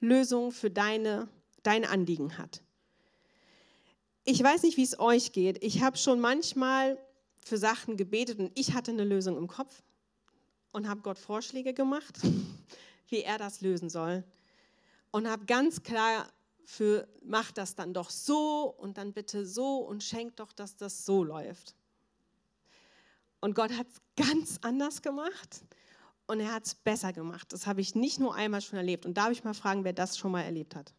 Lösung 0.00 0.52
für 0.52 0.70
deine, 0.70 1.28
dein 1.62 1.84
Anliegen 1.84 2.38
hat. 2.38 2.62
Ich 4.24 4.42
weiß 4.42 4.62
nicht, 4.64 4.76
wie 4.76 4.82
es 4.82 4.98
euch 4.98 5.32
geht. 5.32 5.62
Ich 5.62 5.82
habe 5.82 5.96
schon 5.96 6.20
manchmal 6.20 6.98
für 7.44 7.58
Sachen 7.58 7.96
gebetet 7.96 8.38
und 8.38 8.52
ich 8.58 8.74
hatte 8.74 8.90
eine 8.90 9.04
Lösung 9.04 9.36
im 9.36 9.46
Kopf 9.46 9.82
und 10.72 10.88
habe 10.88 11.00
Gott 11.02 11.18
Vorschläge 11.18 11.74
gemacht, 11.74 12.18
wie 13.08 13.22
er 13.22 13.38
das 13.38 13.60
lösen 13.60 13.88
soll. 13.88 14.24
Und 15.12 15.28
habe 15.28 15.46
ganz 15.46 15.82
klar 15.82 16.26
für, 16.66 17.06
mach 17.22 17.52
das 17.52 17.76
dann 17.76 17.94
doch 17.94 18.10
so 18.10 18.74
und 18.76 18.98
dann 18.98 19.12
bitte 19.12 19.46
so 19.46 19.78
und 19.78 20.02
schenk 20.02 20.36
doch, 20.36 20.52
dass 20.52 20.76
das 20.76 21.06
so 21.06 21.22
läuft. 21.22 21.76
Und 23.40 23.54
Gott 23.54 23.70
hat 23.72 23.86
es 23.86 24.00
ganz 24.16 24.58
anders 24.62 25.00
gemacht 25.00 25.64
und 26.26 26.40
er 26.40 26.52
hat 26.52 26.66
es 26.66 26.74
besser 26.74 27.12
gemacht. 27.12 27.52
Das 27.52 27.68
habe 27.68 27.80
ich 27.80 27.94
nicht 27.94 28.18
nur 28.18 28.34
einmal 28.34 28.60
schon 28.60 28.78
erlebt. 28.78 29.06
Und 29.06 29.14
darf 29.14 29.30
ich 29.30 29.44
mal 29.44 29.54
fragen, 29.54 29.84
wer 29.84 29.92
das 29.92 30.18
schon 30.18 30.32
mal 30.32 30.42
erlebt 30.42 30.74
hat? 30.74 30.92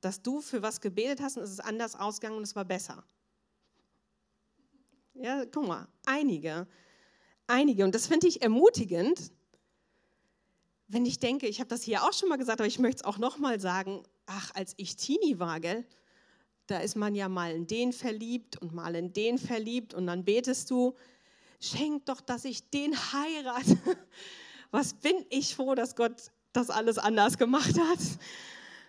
Dass 0.00 0.20
du 0.20 0.40
für 0.40 0.60
was 0.60 0.80
gebetet 0.80 1.20
hast 1.20 1.36
und 1.36 1.44
es 1.44 1.50
ist 1.50 1.64
anders 1.64 1.94
ausgegangen 1.94 2.38
und 2.38 2.42
es 2.42 2.56
war 2.56 2.64
besser. 2.64 3.04
Ja, 5.14 5.44
guck 5.46 5.68
mal, 5.68 5.86
einige. 6.04 6.66
Einige. 7.46 7.84
Und 7.84 7.94
das 7.94 8.08
finde 8.08 8.26
ich 8.26 8.42
ermutigend, 8.42 9.30
wenn 10.88 11.04
ich 11.04 11.18
denke, 11.18 11.46
ich 11.46 11.60
habe 11.60 11.68
das 11.68 11.82
hier 11.82 12.02
auch 12.02 12.12
schon 12.12 12.28
mal 12.28 12.36
gesagt, 12.36 12.60
aber 12.60 12.68
ich 12.68 12.78
möchte 12.78 13.00
es 13.00 13.04
auch 13.04 13.18
nochmal 13.18 13.60
sagen, 13.60 14.02
ach, 14.26 14.52
als 14.54 14.74
ich 14.76 14.96
Teenie 14.96 15.38
war, 15.38 15.60
gell, 15.60 15.84
da 16.66 16.78
ist 16.78 16.96
man 16.96 17.14
ja 17.14 17.28
mal 17.28 17.52
in 17.52 17.66
den 17.66 17.92
verliebt 17.92 18.60
und 18.60 18.74
mal 18.74 18.94
in 18.94 19.12
den 19.12 19.38
verliebt 19.38 19.94
und 19.94 20.06
dann 20.06 20.24
betest 20.24 20.70
du 20.70 20.94
schenk 21.60 22.06
doch, 22.06 22.20
dass 22.20 22.44
ich 22.44 22.70
den 22.70 22.94
heirate. 22.94 23.78
Was 24.70 24.94
bin 24.94 25.24
ich 25.30 25.54
froh, 25.54 25.74
dass 25.74 25.96
Gott 25.96 26.30
das 26.56 26.70
alles 26.70 26.98
anders 26.98 27.38
gemacht 27.38 27.78
hat. 27.78 27.98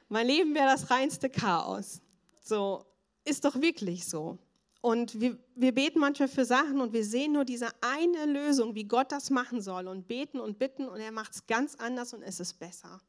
Mein 0.10 0.28
Leben 0.28 0.56
wäre 0.56 0.68
das 0.68 0.90
reinste 0.90 1.30
Chaos. 1.30 2.02
So, 2.42 2.86
ist 3.26 3.44
doch 3.44 3.60
wirklich 3.62 4.08
so. 4.08 4.38
Und 4.82 5.20
wir, 5.20 5.38
wir 5.56 5.74
beten 5.74 6.00
manchmal 6.00 6.28
für 6.28 6.46
Sachen 6.46 6.82
und 6.82 6.94
wir 6.94 7.04
sehen 7.04 7.34
nur 7.34 7.46
diese 7.46 7.70
eine 7.82 8.26
Lösung, 8.26 8.76
wie 8.76 8.84
Gott 8.84 9.12
das 9.12 9.30
machen 9.30 9.62
soll 9.62 9.88
und 9.88 10.08
beten 10.08 10.40
und 10.40 10.60
bitten 10.60 10.88
und 10.88 11.00
er 11.00 11.12
macht 11.12 11.34
es 11.34 11.48
ganz 11.48 11.76
anders 11.76 12.14
und 12.14 12.22
es 12.22 12.40
ist 12.40 12.60
besser. 12.60 13.02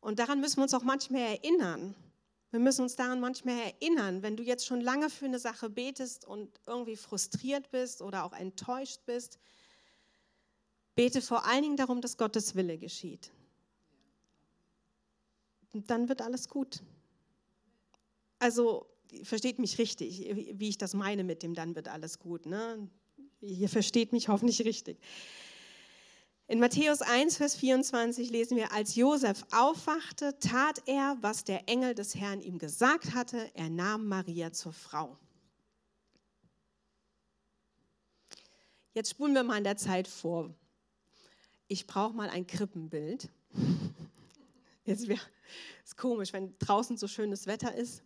Und 0.00 0.18
daran 0.18 0.40
müssen 0.40 0.58
wir 0.58 0.62
uns 0.62 0.74
auch 0.74 0.84
manchmal 0.84 1.22
erinnern. 1.22 1.94
Wir 2.50 2.60
müssen 2.60 2.82
uns 2.82 2.96
daran 2.96 3.20
manchmal 3.20 3.58
erinnern, 3.58 4.22
wenn 4.22 4.36
du 4.36 4.42
jetzt 4.42 4.64
schon 4.64 4.80
lange 4.80 5.10
für 5.10 5.26
eine 5.26 5.38
Sache 5.38 5.68
betest 5.68 6.24
und 6.24 6.48
irgendwie 6.66 6.96
frustriert 6.96 7.70
bist 7.70 8.00
oder 8.00 8.24
auch 8.24 8.32
enttäuscht 8.32 9.00
bist, 9.04 9.38
bete 10.94 11.20
vor 11.20 11.44
allen 11.44 11.62
Dingen 11.62 11.76
darum, 11.76 12.00
dass 12.00 12.16
Gottes 12.16 12.54
Wille 12.54 12.78
geschieht. 12.78 13.30
Und 15.74 15.90
dann 15.90 16.08
wird 16.08 16.22
alles 16.22 16.48
gut. 16.48 16.82
Also 18.38 18.86
versteht 19.22 19.58
mich 19.58 19.78
richtig, 19.78 20.34
wie 20.58 20.68
ich 20.68 20.78
das 20.78 20.94
meine 20.94 21.24
mit 21.24 21.42
dem, 21.42 21.54
dann 21.54 21.74
wird 21.74 21.88
alles 21.88 22.18
gut. 22.18 22.46
Ne? 22.46 22.88
Ihr 23.40 23.68
versteht 23.68 24.12
mich 24.12 24.28
hoffentlich 24.28 24.64
richtig. 24.64 24.98
In 26.50 26.60
Matthäus 26.60 27.02
1, 27.02 27.36
Vers 27.36 27.56
24 27.56 28.30
lesen 28.30 28.56
wir, 28.56 28.72
als 28.72 28.96
Josef 28.96 29.44
aufwachte, 29.52 30.38
tat 30.38 30.80
er, 30.86 31.18
was 31.20 31.44
der 31.44 31.68
Engel 31.68 31.94
des 31.94 32.14
Herrn 32.14 32.40
ihm 32.40 32.58
gesagt 32.58 33.12
hatte. 33.12 33.50
Er 33.54 33.68
nahm 33.68 34.08
Maria 34.08 34.50
zur 34.50 34.72
Frau. 34.72 35.18
Jetzt 38.94 39.10
spulen 39.10 39.34
wir 39.34 39.42
mal 39.42 39.58
in 39.58 39.64
der 39.64 39.76
Zeit 39.76 40.08
vor. 40.08 40.54
Ich 41.68 41.86
brauche 41.86 42.14
mal 42.14 42.30
ein 42.30 42.46
Krippenbild. 42.46 43.28
Jetzt 44.86 45.06
wäre 45.06 45.20
es 45.84 45.94
komisch, 45.96 46.32
wenn 46.32 46.58
draußen 46.58 46.96
so 46.96 47.06
schönes 47.06 47.46
Wetter 47.46 47.74
ist. 47.74 48.02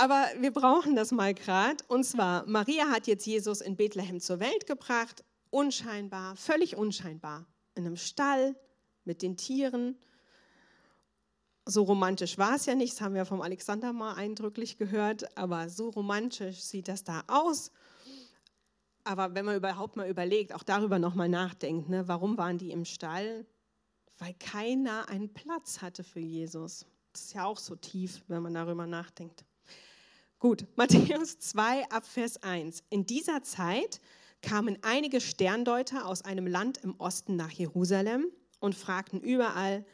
Aber 0.00 0.28
wir 0.38 0.52
brauchen 0.52 0.94
das 0.94 1.10
mal 1.10 1.34
gerade. 1.34 1.82
Und 1.88 2.04
zwar, 2.04 2.46
Maria 2.46 2.88
hat 2.88 3.08
jetzt 3.08 3.26
Jesus 3.26 3.60
in 3.60 3.74
Bethlehem 3.74 4.20
zur 4.20 4.38
Welt 4.38 4.64
gebracht, 4.68 5.24
unscheinbar, 5.50 6.36
völlig 6.36 6.76
unscheinbar, 6.76 7.46
in 7.74 7.84
einem 7.84 7.96
Stall 7.96 8.54
mit 9.04 9.22
den 9.22 9.36
Tieren. 9.36 9.98
So 11.64 11.82
romantisch 11.82 12.38
war 12.38 12.54
es 12.54 12.66
ja 12.66 12.76
nicht, 12.76 12.92
das 12.92 13.00
haben 13.00 13.16
wir 13.16 13.24
vom 13.24 13.40
Alexander 13.40 13.92
mal 13.92 14.14
eindrücklich 14.14 14.78
gehört, 14.78 15.36
aber 15.36 15.68
so 15.68 15.88
romantisch 15.88 16.60
sieht 16.60 16.86
das 16.86 17.02
da 17.02 17.24
aus. 17.26 17.72
Aber 19.02 19.34
wenn 19.34 19.46
man 19.46 19.56
überhaupt 19.56 19.96
mal 19.96 20.08
überlegt, 20.08 20.54
auch 20.54 20.62
darüber 20.62 21.00
nochmal 21.00 21.28
nachdenkt, 21.28 21.88
ne, 21.88 22.06
warum 22.06 22.38
waren 22.38 22.56
die 22.56 22.70
im 22.70 22.84
Stall? 22.84 23.46
Weil 24.18 24.34
keiner 24.34 25.08
einen 25.08 25.34
Platz 25.34 25.82
hatte 25.82 26.04
für 26.04 26.20
Jesus. 26.20 26.86
Das 27.12 27.22
ist 27.22 27.34
ja 27.34 27.46
auch 27.46 27.58
so 27.58 27.74
tief, 27.74 28.22
wenn 28.28 28.42
man 28.42 28.54
darüber 28.54 28.86
nachdenkt. 28.86 29.44
Gut, 30.40 30.66
Matthäus 30.76 31.38
2 31.40 31.90
Abvers 31.90 32.42
1. 32.44 32.84
In 32.90 33.06
dieser 33.06 33.42
Zeit 33.42 34.00
kamen 34.40 34.78
einige 34.82 35.20
Sterndeuter 35.20 36.06
aus 36.06 36.22
einem 36.22 36.46
Land 36.46 36.78
im 36.78 36.94
Osten 36.98 37.34
nach 37.34 37.50
Jerusalem 37.50 38.26
und 38.60 38.76
fragten 38.76 39.20
überall, 39.20 39.84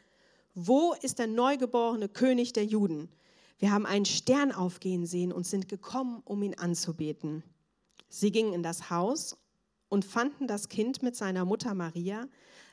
wo 0.53 0.93
ist 1.01 1.17
der 1.17 1.27
neugeborene 1.27 2.09
König 2.09 2.53
der 2.53 2.63
Juden? 2.63 3.09
Wir 3.57 3.71
haben 3.71 3.87
einen 3.87 4.05
Stern 4.05 4.51
aufgehen 4.51 5.07
sehen 5.07 5.33
und 5.33 5.47
sind 5.47 5.67
gekommen, 5.67 6.21
um 6.25 6.43
ihn 6.43 6.53
anzubeten. 6.53 7.43
Sie 8.09 8.31
gingen 8.31 8.53
in 8.53 8.61
das 8.61 8.91
Haus 8.91 9.37
und 9.89 10.05
fanden 10.05 10.47
das 10.47 10.69
Kind 10.69 11.01
mit 11.01 11.15
seiner 11.15 11.45
Mutter 11.45 11.73
Maria, 11.73 12.27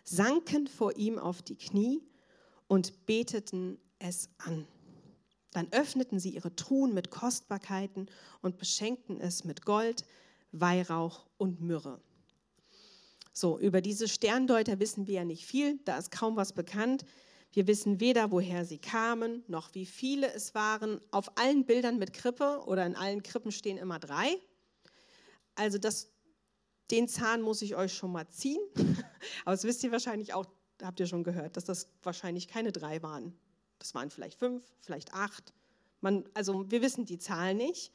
sanken 0.05 0.67
vor 0.67 0.97
ihm 0.97 1.19
auf 1.19 1.41
die 1.41 1.57
Knie 1.57 2.03
und 2.69 3.07
beteten 3.07 3.79
es 3.99 4.29
an. 4.39 4.67
Dann 5.53 5.71
öffneten 5.71 6.19
sie 6.19 6.31
ihre 6.31 6.55
Truhen 6.57 6.95
mit 6.95 7.11
Kostbarkeiten 7.11 8.07
und 8.41 8.59
beschenkten 8.59 9.21
es 9.21 9.45
mit 9.45 9.65
Gold, 9.65 10.05
Weihrauch 10.51 11.27
und 11.37 11.61
Myrrhe. 11.61 12.01
So, 13.33 13.59
über 13.59 13.81
diese 13.81 14.09
Sterndeuter 14.09 14.79
wissen 14.79 15.07
wir 15.07 15.15
ja 15.15 15.25
nicht 15.25 15.47
viel, 15.47 15.79
da 15.85 15.97
ist 15.97 16.11
kaum 16.11 16.37
was 16.37 16.53
bekannt. 16.53 17.05
Wir 17.53 17.67
wissen 17.67 18.01
weder, 18.01 18.31
woher 18.31 18.65
sie 18.65 18.79
kamen, 18.79 19.45
noch 19.47 19.75
wie 19.75 19.85
viele 19.85 20.33
es 20.33 20.55
waren. 20.55 21.01
Auf 21.11 21.37
allen 21.37 21.67
Bildern 21.67 21.99
mit 21.99 22.15
Krippe 22.15 22.63
oder 22.67 22.87
in 22.87 22.97
allen 22.97 23.23
Krippen 23.23 23.53
stehen 23.53 23.77
immer 23.77 23.99
drei. 23.99 24.39
Also 25.55 25.77
das, 25.77 26.11
den 26.91 27.09
Zahn 27.09 27.43
muss 27.43 27.61
ich 27.61 27.77
euch 27.77 27.93
schon 27.93 28.13
mal 28.13 28.27
ziehen. 28.29 28.61
Aber 29.45 29.53
das 29.53 29.65
wisst 29.65 29.85
ihr 29.85 29.93
wahrscheinlich 29.93 30.33
auch, 30.33 30.47
habt 30.83 30.99
ihr 31.01 31.07
schon 31.07 31.25
gehört, 31.25 31.59
dass 31.59 31.65
das 31.65 31.89
wahrscheinlich 32.03 32.49
keine 32.49 32.73
drei 32.73 33.03
waren. 33.03 33.39
Das 33.83 33.97
waren 33.97 34.11
vielleicht 34.11 34.39
fünf, 34.39 34.63
vielleicht 34.81 35.13
acht. 35.13 35.53
Man, 36.01 36.25
also 36.35 36.71
wir 36.71 36.83
wissen 36.83 37.05
die 37.05 37.19
Zahl 37.19 37.55
nicht. 37.55 37.93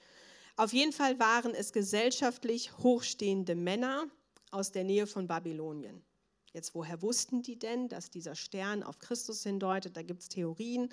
Auf 0.58 0.74
jeden 0.74 0.92
Fall 0.92 1.18
waren 1.18 1.54
es 1.54 1.72
gesellschaftlich 1.72 2.78
hochstehende 2.80 3.56
Männer 3.56 4.06
aus 4.52 4.74
der 4.74 4.84
Nähe 4.84 5.08
von 5.08 5.28
Babylonien. 5.28 6.04
Jetzt, 6.52 6.76
woher 6.76 7.02
wussten 7.02 7.42
die 7.42 7.58
denn, 7.58 7.88
dass 7.88 8.10
dieser 8.10 8.36
Stern 8.36 8.84
auf 8.84 9.00
Christus 9.00 9.44
hindeutet? 9.44 9.96
Da 9.96 10.02
gibt 10.02 10.24
es 10.24 10.28
Theorien. 10.28 10.90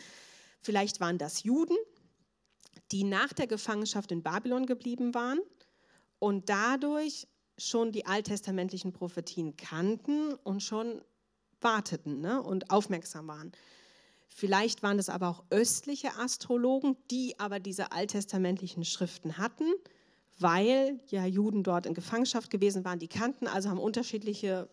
Vielleicht 0.60 1.00
waren 1.00 1.18
das 1.18 1.42
Juden, 1.42 1.76
die 2.92 3.02
nach 3.02 3.32
der 3.32 3.48
Gefangenschaft 3.48 4.12
in 4.12 4.22
Babylon 4.22 4.66
geblieben 4.66 5.12
waren 5.12 5.40
und 6.20 6.48
dadurch 6.48 7.26
schon 7.58 7.90
die 7.90 8.06
alttestamentlichen 8.06 8.92
Prophetien 8.92 9.56
kannten 9.56 10.34
und 10.34 10.62
schon 10.62 11.02
warteten 11.60 12.20
ne, 12.20 12.40
und 12.40 12.70
aufmerksam 12.70 13.26
waren. 13.26 13.50
Vielleicht 14.36 14.82
waren 14.82 14.98
es 14.98 15.08
aber 15.08 15.28
auch 15.28 15.44
östliche 15.50 16.16
Astrologen, 16.16 16.96
die 17.08 17.38
aber 17.38 17.60
diese 17.60 17.92
alttestamentlichen 17.92 18.84
Schriften 18.84 19.38
hatten, 19.38 19.72
weil 20.40 20.98
ja 21.06 21.24
Juden 21.24 21.62
dort 21.62 21.86
in 21.86 21.94
Gefangenschaft 21.94 22.50
gewesen 22.50 22.84
waren, 22.84 22.98
die 22.98 23.06
kannten, 23.06 23.46
also 23.46 23.70
haben 23.70 23.78
unterschiedliche 23.78 24.68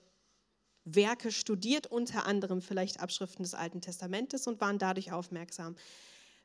Werke 0.84 1.32
studiert, 1.32 1.86
unter 1.86 2.26
anderem 2.26 2.60
vielleicht 2.60 3.00
Abschriften 3.02 3.44
des 3.44 3.54
Alten 3.54 3.82
Testamentes 3.82 4.48
und 4.48 4.60
waren 4.62 4.80
dadurch 4.80 5.12
aufmerksam. 5.12 5.76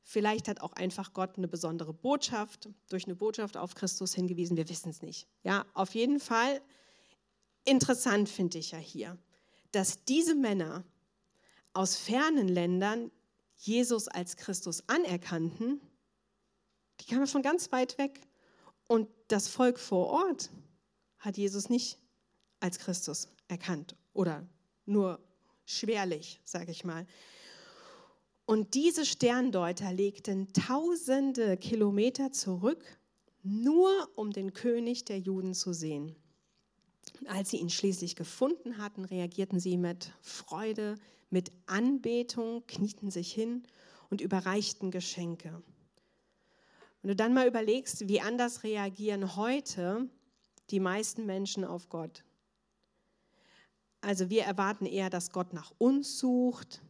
Vielleicht 0.03 0.47
hat 0.47 0.61
auch 0.61 0.75
einfach 0.75 1.15
Gott 1.15 1.39
eine 1.39 1.49
besondere 1.49 1.95
Botschaft, 1.95 2.69
durch 2.91 3.07
eine 3.07 3.17
Botschaft 3.17 3.57
auf 3.57 3.75
Christus 3.75 4.13
hingewiesen, 4.13 4.59
wir 4.59 4.69
wissen 4.69 4.91
es 4.91 5.01
nicht. 5.01 5.27
Ja, 5.43 5.65
auf 5.73 5.95
jeden 5.95 6.21
Fall 6.21 6.61
interessant 7.65 8.29
finde 8.29 8.59
ich 8.59 8.73
ja 8.73 8.79
hier, 8.79 9.17
dass 9.73 10.05
diese 10.05 10.35
Männer 10.35 10.85
aus 11.77 11.97
fernen 11.97 12.49
Ländern 12.49 13.11
Jesus 13.57 14.09
als 14.09 14.37
Christus 14.37 14.83
anerkannten, 14.89 15.81
die 17.01 17.07
kamen 17.07 17.27
von 17.27 17.43
ganz 17.43 17.71
weit 17.73 17.99
weg. 17.99 18.21
Und 18.89 19.09
das 19.29 19.49
Volk 19.49 19.79
vor 19.79 20.07
Ort 20.07 20.51
hat 21.19 21.37
Jesus 21.37 21.69
nicht 21.69 21.99
als 22.61 22.79
Christus 22.79 23.29
erkannt 23.49 23.97
oder 24.13 24.47
nur 24.87 25.21
schwerlich, 25.65 26.41
sage 26.45 26.71
ich 26.71 26.85
mal. 26.85 27.07
Und 28.47 28.75
diese 28.75 29.05
Sterndeuter 29.05 29.93
legten 29.93 30.53
tausende 30.53 31.57
Kilometer 31.57 32.31
zurück, 32.33 32.85
nur 33.43 33.91
um 34.15 34.33
den 34.33 34.53
König 34.53 35.05
der 35.05 35.19
Juden 35.19 35.53
zu 35.53 35.73
sehen. 35.73 36.15
Als 37.27 37.51
sie 37.51 37.59
ihn 37.59 37.71
schließlich 37.71 38.17
gefunden 38.17 38.79
hatten, 38.79 39.05
reagierten 39.05 39.59
sie 39.59 39.77
mit 39.77 40.13
Freude, 40.23 40.97
mit 41.31 41.53
Anbetung, 41.67 42.67
knieten 42.67 43.11
sich 43.11 43.33
hin 43.33 43.67
und 44.11 44.21
überreichten 44.21 44.91
Geschenke. 44.91 45.63
Wenn 47.03 47.09
du 47.09 47.17
dann 47.17 47.35
mal 47.35 47.47
überlegst, 47.47 48.09
wie 48.09 48.21
anders 48.21 48.63
reagieren 48.65 49.37
heute 49.37 50.09
die 50.71 50.81
meisten 50.81 51.27
Menschen 51.27 51.65
auf 51.65 51.89
Gott. 51.89 52.25
Also 54.01 54.31
wir 54.31 54.45
erwarten 54.45 54.87
eher, 54.87 55.11
dass 55.11 55.31
Gott 55.31 55.53
nach 55.53 55.73
uns 55.79 56.19
sucht, 56.19 56.83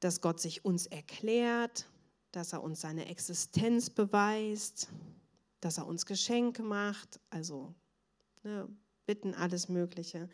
dass 0.00 0.20
Gott 0.20 0.40
sich 0.40 0.64
uns 0.64 0.86
erklärt, 0.86 1.86
dass 2.32 2.52
er 2.52 2.62
uns 2.62 2.80
seine 2.80 3.06
Existenz 3.06 3.90
beweist, 3.90 4.88
dass 5.60 5.78
er 5.78 5.86
uns 5.86 6.06
Geschenke 6.06 6.62
macht, 6.62 7.20
also 7.30 7.74
ne, 8.42 8.68
Bitten, 9.06 9.34
alles 9.34 9.68
Mögliche. 9.68 10.28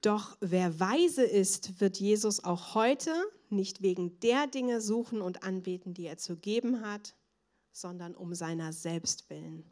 Doch 0.00 0.36
wer 0.40 0.80
weise 0.80 1.24
ist, 1.24 1.80
wird 1.80 1.98
Jesus 1.98 2.42
auch 2.42 2.74
heute 2.74 3.12
nicht 3.50 3.82
wegen 3.82 4.18
der 4.20 4.46
Dinge 4.46 4.80
suchen 4.80 5.20
und 5.20 5.42
anbeten, 5.42 5.92
die 5.92 6.06
er 6.06 6.16
zu 6.16 6.36
geben 6.36 6.80
hat, 6.80 7.14
sondern 7.72 8.14
um 8.14 8.34
seiner 8.34 8.72
selbst 8.72 9.28
willen. 9.28 9.64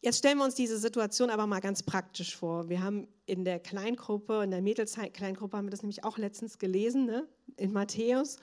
Jetzt 0.00 0.18
stellen 0.18 0.38
wir 0.38 0.44
uns 0.44 0.54
diese 0.54 0.78
Situation 0.78 1.28
aber 1.28 1.46
mal 1.46 1.60
ganz 1.60 1.82
praktisch 1.82 2.36
vor. 2.36 2.68
Wir 2.68 2.82
haben 2.82 3.08
in 3.26 3.44
der 3.44 3.58
Kleingruppe, 3.58 4.42
in 4.44 4.50
der 4.50 4.62
Mädelskleingruppe 4.62 5.56
haben 5.56 5.66
wir 5.66 5.70
das 5.70 5.82
nämlich 5.82 6.04
auch 6.04 6.18
letztens 6.18 6.58
gelesen, 6.58 7.04
ne, 7.04 7.28
in 7.56 7.72
Matthäus, 7.72 8.36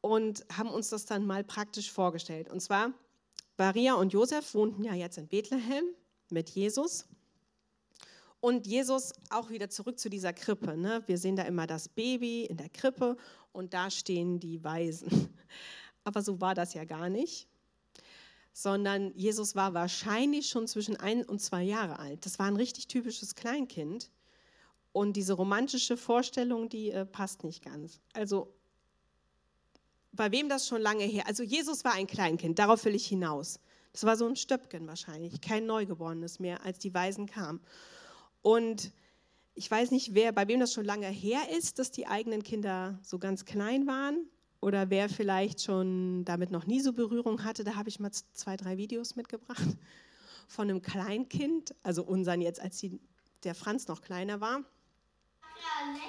und 0.00 0.44
haben 0.52 0.70
uns 0.70 0.90
das 0.90 1.06
dann 1.06 1.26
mal 1.26 1.44
praktisch 1.44 1.92
vorgestellt. 1.92 2.50
Und 2.50 2.60
zwar, 2.60 2.92
Maria 3.56 3.94
und 3.94 4.12
Josef 4.12 4.54
wohnten 4.54 4.82
ja 4.82 4.94
jetzt 4.94 5.16
in 5.16 5.28
Bethlehem 5.28 5.84
mit 6.30 6.50
Jesus. 6.50 7.06
Und 8.40 8.66
Jesus 8.66 9.12
auch 9.28 9.50
wieder 9.50 9.68
zurück 9.68 9.98
zu 9.98 10.08
dieser 10.08 10.32
Krippe. 10.32 10.76
Ne? 10.76 11.02
Wir 11.06 11.18
sehen 11.18 11.36
da 11.36 11.42
immer 11.42 11.66
das 11.66 11.88
Baby 11.88 12.46
in 12.46 12.56
der 12.56 12.70
Krippe 12.70 13.16
und 13.52 13.74
da 13.74 13.90
stehen 13.90 14.40
die 14.40 14.64
Weisen. 14.64 15.28
Aber 16.04 16.22
so 16.22 16.40
war 16.40 16.54
das 16.54 16.72
ja 16.72 16.84
gar 16.84 17.10
nicht, 17.10 17.46
sondern 18.52 19.12
Jesus 19.14 19.54
war 19.54 19.74
wahrscheinlich 19.74 20.48
schon 20.48 20.66
zwischen 20.66 20.96
ein 20.96 21.24
und 21.24 21.40
zwei 21.40 21.62
Jahre 21.62 21.98
alt. 21.98 22.24
Das 22.24 22.38
war 22.38 22.46
ein 22.46 22.56
richtig 22.56 22.88
typisches 22.88 23.34
Kleinkind. 23.34 24.10
Und 24.92 25.12
diese 25.14 25.34
romantische 25.34 25.96
Vorstellung, 25.96 26.68
die 26.68 26.90
äh, 26.90 27.06
passt 27.06 27.44
nicht 27.44 27.62
ganz. 27.62 28.00
Also 28.12 28.52
bei 30.12 30.32
wem 30.32 30.48
das 30.48 30.66
schon 30.66 30.80
lange 30.80 31.04
her? 31.04 31.26
Also 31.26 31.42
Jesus 31.42 31.84
war 31.84 31.92
ein 31.92 32.06
Kleinkind, 32.06 32.58
darauf 32.58 32.84
will 32.84 32.94
ich 32.94 33.06
hinaus. 33.06 33.60
Das 33.92 34.04
war 34.04 34.16
so 34.16 34.26
ein 34.26 34.36
Stöpken 34.36 34.86
wahrscheinlich, 34.86 35.40
kein 35.40 35.66
Neugeborenes 35.66 36.38
mehr, 36.38 36.64
als 36.64 36.78
die 36.78 36.94
Weisen 36.94 37.26
kamen. 37.26 37.60
Und 38.42 38.92
ich 39.54 39.70
weiß 39.70 39.90
nicht, 39.90 40.14
wer, 40.14 40.32
bei 40.32 40.46
wem 40.48 40.60
das 40.60 40.72
schon 40.72 40.84
lange 40.84 41.08
her 41.08 41.40
ist, 41.56 41.78
dass 41.78 41.90
die 41.90 42.06
eigenen 42.06 42.42
Kinder 42.42 42.98
so 43.02 43.18
ganz 43.18 43.44
klein 43.44 43.86
waren 43.86 44.26
oder 44.60 44.90
wer 44.90 45.08
vielleicht 45.08 45.62
schon 45.62 46.24
damit 46.24 46.50
noch 46.50 46.66
nie 46.66 46.80
so 46.80 46.92
Berührung 46.92 47.44
hatte. 47.44 47.64
Da 47.64 47.74
habe 47.74 47.88
ich 47.88 47.98
mal 47.98 48.10
zwei, 48.10 48.56
drei 48.56 48.76
Videos 48.76 49.16
mitgebracht 49.16 49.76
von 50.46 50.68
einem 50.68 50.82
Kleinkind, 50.82 51.74
also 51.82 52.02
unseren 52.04 52.40
jetzt, 52.40 52.60
als 52.60 52.78
die, 52.78 53.00
der 53.44 53.54
Franz 53.54 53.88
noch 53.88 54.02
kleiner 54.02 54.40
war. 54.40 54.58
Ja, 54.60 55.92
ne? 55.92 56.00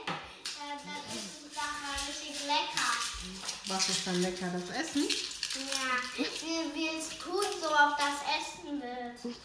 Das 1.53 2.21
ist 2.29 2.47
lecker. 2.47 2.91
Was 3.67 3.89
ist 3.89 4.07
dann 4.07 4.21
lecker, 4.21 4.49
das 4.51 4.69
Essen? 4.69 5.30
Ja, 6.17 6.25
wie, 6.25 6.75
wie 6.75 6.89
es 6.97 7.09
tut, 7.19 7.61
so 7.61 7.67
auf 7.67 7.95
das 7.97 8.17
Essen 8.37 8.81
wird. 8.81 9.35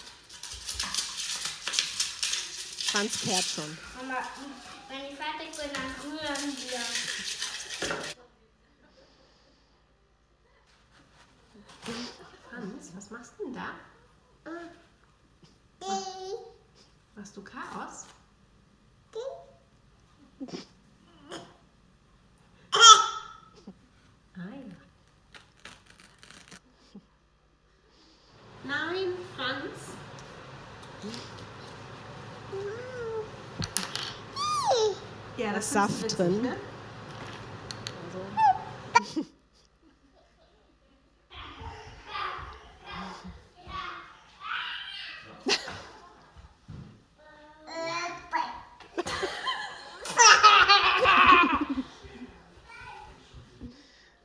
Franz 2.87 3.21
kehrt 3.21 3.45
schon. 3.45 3.79
Aber 3.99 4.23
wenn 4.89 5.05
ich 5.13 5.17
fertig 5.17 5.51
bin, 5.57 5.71
dann 5.73 5.91
rühren 6.03 6.57
wir. 6.57 6.81
Franz, 12.51 12.91
was 12.97 13.11
machst 13.11 13.33
du 13.39 13.45
denn 13.45 13.55
da? 13.55 13.69
Machst 17.15 17.37
du 17.37 17.43
Chaos? 17.43 18.07
Nein. 24.37 24.77
Nein, 28.65 29.09
Franz. 29.37 29.97
Ja, 35.37 35.53
das 35.53 35.66
ist 35.66 35.66
Saft 35.77 36.17
drin. 36.17 36.55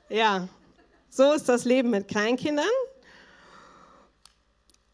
Ja, 0.07 0.47
so 1.09 1.33
ist 1.33 1.49
das 1.49 1.65
Leben 1.65 1.89
mit 1.89 2.07
Kleinkindern. 2.07 2.65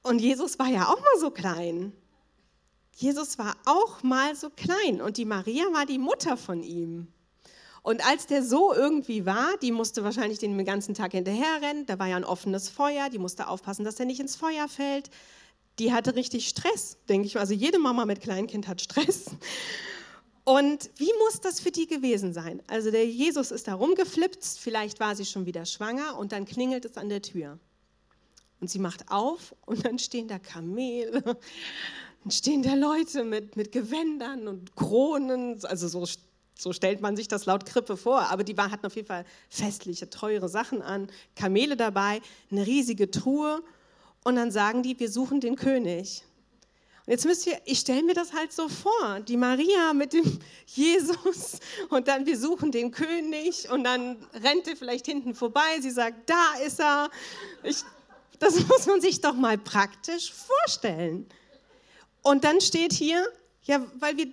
Und 0.02 0.18
Jesus 0.18 0.58
war 0.58 0.70
ja 0.70 0.88
auch 0.88 1.00
mal 1.00 1.20
so 1.20 1.30
klein. 1.30 1.94
Jesus 3.00 3.38
war 3.38 3.56
auch 3.66 4.02
mal 4.02 4.36
so 4.36 4.50
klein 4.50 5.02
und 5.02 5.18
die 5.18 5.26
Maria 5.26 5.66
war 5.72 5.86
die 5.86 6.00
Mutter 6.00 6.36
von 6.36 6.64
ihm. 6.64 7.08
Und 7.84 8.04
als 8.04 8.26
der 8.26 8.44
so 8.44 8.74
irgendwie 8.74 9.28
war, 9.28 9.56
die 9.62 9.72
musste 9.72 10.04
wahrscheinlich 10.04 10.40
den 10.40 10.66
ganzen 10.66 10.96
Tag 10.96 11.12
hinterherrennen, 11.12 11.86
da 11.86 12.00
war 12.00 12.08
ja 12.08 12.16
ein 12.16 12.26
offenes 12.26 12.70
Feuer, 12.70 13.12
die 13.12 13.20
musste 13.20 13.50
aufpassen, 13.50 13.86
dass 13.86 14.00
er 14.00 14.08
nicht 14.08 14.20
ins 14.20 14.36
Feuer 14.36 14.68
fällt. 14.68 15.12
Die 15.78 15.94
hatte 15.94 16.16
richtig 16.16 16.48
Stress, 16.48 16.98
denke 17.08 17.28
ich. 17.28 17.38
Also 17.38 17.54
jede 17.54 17.78
Mama 17.78 18.06
mit 18.06 18.20
Kleinkind 18.20 18.68
hat 18.68 18.82
Stress. 18.82 19.26
Und 20.44 20.90
wie 20.96 21.12
muss 21.24 21.40
das 21.40 21.60
für 21.60 21.72
die 21.72 21.86
gewesen 21.86 22.34
sein? 22.34 22.64
Also 22.66 22.90
der 22.90 23.06
Jesus 23.06 23.52
ist 23.52 23.68
da 23.68 23.76
rumgeflipst, 23.76 24.58
vielleicht 24.58 25.00
war 25.00 25.16
sie 25.16 25.26
schon 25.26 25.46
wieder 25.46 25.68
schwanger 25.68 26.18
und 26.18 26.32
dann 26.32 26.46
klingelt 26.46 26.84
es 26.86 26.98
an 26.98 27.10
der 27.10 27.22
Tür. 27.22 27.60
Und 28.60 28.72
sie 28.72 28.80
macht 28.80 29.12
auf 29.12 29.54
und 29.68 29.86
dann 29.86 30.00
stehen 30.00 30.28
da 30.28 30.40
Kamele, 30.40 31.38
dann 32.28 32.32
stehen 32.32 32.62
da 32.62 32.74
Leute 32.74 33.24
mit, 33.24 33.56
mit 33.56 33.72
Gewändern 33.72 34.50
und 34.50 34.76
Kronen, 34.76 35.64
also 35.64 35.88
so, 35.88 36.06
so 36.60 36.74
stellt 36.74 37.00
man 37.00 37.16
sich 37.16 37.30
das 37.30 37.46
laut 37.46 37.66
Krippe 37.66 37.96
vor, 37.96 38.20
aber 38.20 38.44
die 38.44 38.54
hatten 38.58 38.86
auf 38.86 38.98
jeden 38.98 39.08
Fall 39.08 39.24
festliche, 39.50 40.10
teure 40.10 40.50
Sachen 40.50 40.82
an, 40.82 41.08
Kamele 41.38 41.78
dabei, 41.78 42.20
eine 42.52 42.68
riesige 42.68 43.10
Truhe. 43.10 43.64
Und 44.26 44.36
dann 44.36 44.52
sagen 44.52 44.84
die, 44.84 45.00
wir 45.00 45.10
suchen 45.10 45.40
den 45.40 45.56
König. 45.56 46.24
Und 47.06 47.12
jetzt 47.12 47.24
müsst 47.24 47.48
ihr, 47.48 47.62
ich 47.64 47.80
stelle 47.80 48.04
mir 48.04 48.14
das 48.14 48.34
halt 48.34 48.52
so 48.52 48.68
vor, 48.68 49.22
die 49.22 49.38
Maria 49.38 49.94
mit 49.94 50.12
dem 50.12 50.26
Jesus. 50.66 51.62
Und 51.88 52.10
dann 52.10 52.26
wir 52.26 52.38
suchen 52.38 52.74
den 52.74 52.92
König. 52.92 53.70
Und 53.72 53.86
dann 53.86 54.18
rennt 54.34 54.68
er 54.68 54.76
vielleicht 54.76 55.06
hinten 55.06 55.34
vorbei, 55.34 55.80
sie 55.80 55.92
sagt, 55.92 56.30
da 56.30 56.56
ist 56.66 56.82
er. 56.82 57.10
Ich, 57.64 57.86
das 58.38 58.68
muss 58.68 58.86
man 58.86 59.00
sich 59.00 59.22
doch 59.22 59.34
mal 59.34 59.58
praktisch 59.58 60.34
vorstellen. 60.34 61.26
Und 62.22 62.44
dann 62.44 62.62
steht 62.62 62.94
hier, 62.94 63.26
ja, 63.64 63.86
weil 64.00 64.18
wir, 64.18 64.28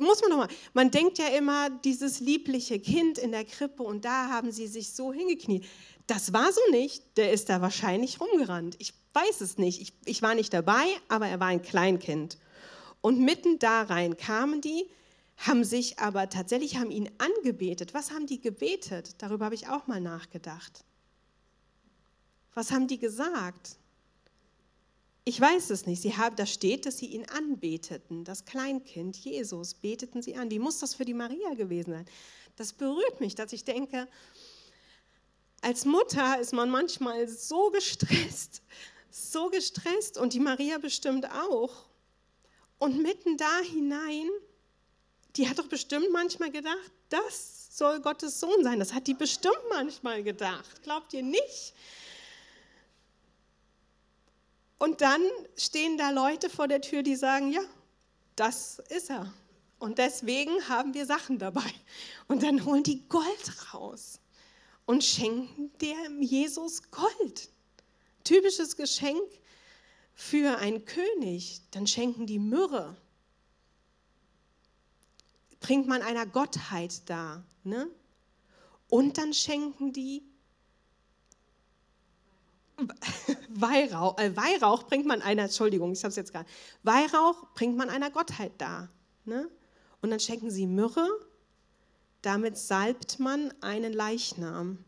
muss 0.00 0.20
man 0.20 0.30
doch 0.30 0.36
mal, 0.38 0.48
man 0.74 0.90
denkt 0.90 1.18
ja 1.18 1.28
immer, 1.28 1.70
dieses 1.70 2.20
liebliche 2.20 2.78
Kind 2.78 3.18
in 3.18 3.32
der 3.32 3.44
Krippe 3.44 3.82
und 3.82 4.04
da 4.04 4.28
haben 4.30 4.50
sie 4.50 4.66
sich 4.66 4.92
so 4.92 5.12
hingekniet. 5.12 5.64
Das 6.06 6.32
war 6.32 6.52
so 6.52 6.60
nicht, 6.70 7.02
der 7.16 7.32
ist 7.32 7.48
da 7.48 7.60
wahrscheinlich 7.60 8.20
rumgerannt. 8.20 8.76
Ich 8.78 8.94
weiß 9.12 9.40
es 9.40 9.58
nicht, 9.58 9.80
ich, 9.80 9.92
ich 10.04 10.22
war 10.22 10.34
nicht 10.34 10.52
dabei, 10.52 10.84
aber 11.08 11.26
er 11.26 11.40
war 11.40 11.48
ein 11.48 11.62
Kleinkind. 11.62 12.38
Und 13.00 13.20
mitten 13.20 13.58
da 13.58 13.82
rein 13.82 14.16
kamen 14.16 14.60
die, 14.60 14.88
haben 15.36 15.64
sich 15.64 15.98
aber 15.98 16.28
tatsächlich, 16.28 16.78
haben 16.78 16.90
ihn 16.90 17.10
angebetet. 17.18 17.92
Was 17.94 18.10
haben 18.10 18.26
die 18.26 18.40
gebetet? 18.40 19.16
Darüber 19.18 19.46
habe 19.46 19.54
ich 19.54 19.68
auch 19.68 19.86
mal 19.86 20.00
nachgedacht. 20.00 20.84
Was 22.54 22.70
haben 22.70 22.88
die 22.88 22.98
gesagt? 22.98 23.76
Ich 25.28 25.40
weiß 25.40 25.70
es 25.70 25.86
nicht. 25.86 26.00
Sie 26.02 26.16
haben, 26.16 26.36
da 26.36 26.46
steht, 26.46 26.86
dass 26.86 26.98
sie 26.98 27.06
ihn 27.06 27.28
anbeteten. 27.28 28.22
Das 28.22 28.44
Kleinkind, 28.44 29.16
Jesus, 29.16 29.74
beteten 29.74 30.22
sie 30.22 30.36
an. 30.36 30.52
Wie 30.52 30.60
muss 30.60 30.78
das 30.78 30.94
für 30.94 31.04
die 31.04 31.14
Maria 31.14 31.54
gewesen 31.54 31.90
sein? 31.90 32.06
Das 32.54 32.72
berührt 32.72 33.18
mich, 33.18 33.34
dass 33.34 33.52
ich 33.52 33.64
denke, 33.64 34.06
als 35.62 35.84
Mutter 35.84 36.38
ist 36.38 36.52
man 36.52 36.70
manchmal 36.70 37.26
so 37.26 37.70
gestresst, 37.70 38.62
so 39.10 39.50
gestresst 39.50 40.16
und 40.16 40.32
die 40.32 40.38
Maria 40.38 40.78
bestimmt 40.78 41.28
auch. 41.28 41.72
Und 42.78 43.02
mitten 43.02 43.36
da 43.36 43.58
hinein, 43.62 44.28
die 45.34 45.48
hat 45.48 45.58
doch 45.58 45.66
bestimmt 45.66 46.12
manchmal 46.12 46.52
gedacht, 46.52 46.92
das 47.08 47.76
soll 47.76 47.98
Gottes 48.00 48.38
Sohn 48.38 48.62
sein. 48.62 48.78
Das 48.78 48.92
hat 48.92 49.08
die 49.08 49.14
bestimmt 49.14 49.58
manchmal 49.70 50.22
gedacht. 50.22 50.84
Glaubt 50.84 51.12
ihr 51.14 51.24
nicht? 51.24 51.74
Und 54.78 55.00
dann 55.00 55.22
stehen 55.56 55.96
da 55.96 56.10
Leute 56.10 56.50
vor 56.50 56.68
der 56.68 56.80
Tür, 56.80 57.02
die 57.02 57.16
sagen, 57.16 57.50
ja, 57.50 57.62
das 58.34 58.78
ist 58.90 59.10
er. 59.10 59.32
Und 59.78 59.98
deswegen 59.98 60.68
haben 60.68 60.94
wir 60.94 61.06
Sachen 61.06 61.38
dabei. 61.38 61.70
Und 62.28 62.42
dann 62.42 62.64
holen 62.64 62.82
die 62.82 63.06
Gold 63.08 63.74
raus 63.74 64.20
und 64.86 65.04
schenken 65.04 65.70
dem 65.78 66.22
Jesus 66.22 66.90
Gold. 66.90 67.50
Typisches 68.24 68.76
Geschenk 68.76 69.22
für 70.14 70.58
einen 70.58 70.84
König. 70.84 71.60
Dann 71.72 71.86
schenken 71.86 72.26
die 72.26 72.38
Myrrhe. 72.38 72.96
Bringt 75.60 75.86
man 75.86 76.02
einer 76.02 76.26
Gottheit 76.26 77.08
dar. 77.08 77.44
Ne? 77.64 77.88
Und 78.88 79.18
dann 79.18 79.34
schenken 79.34 79.92
die 79.92 80.22
Weihrauch, 83.48 84.18
äh, 84.18 84.36
Weihrauch 84.36 84.84
bringt 84.84 85.06
man 85.06 85.22
einer, 85.22 85.44
Entschuldigung, 85.44 85.92
ich 85.92 86.00
habe 86.00 86.10
es 86.10 86.16
jetzt 86.16 86.32
gerade. 86.32 86.48
Weihrauch 86.82 87.46
bringt 87.54 87.76
man 87.76 87.88
einer 87.88 88.10
Gottheit 88.10 88.52
dar. 88.58 88.90
Ne? 89.24 89.48
Und 90.02 90.10
dann 90.10 90.20
schenken 90.20 90.50
sie 90.50 90.66
Myrrhe, 90.66 91.08
damit 92.22 92.58
salbt 92.58 93.18
man 93.18 93.52
einen 93.60 93.92
Leichnam. 93.92 94.84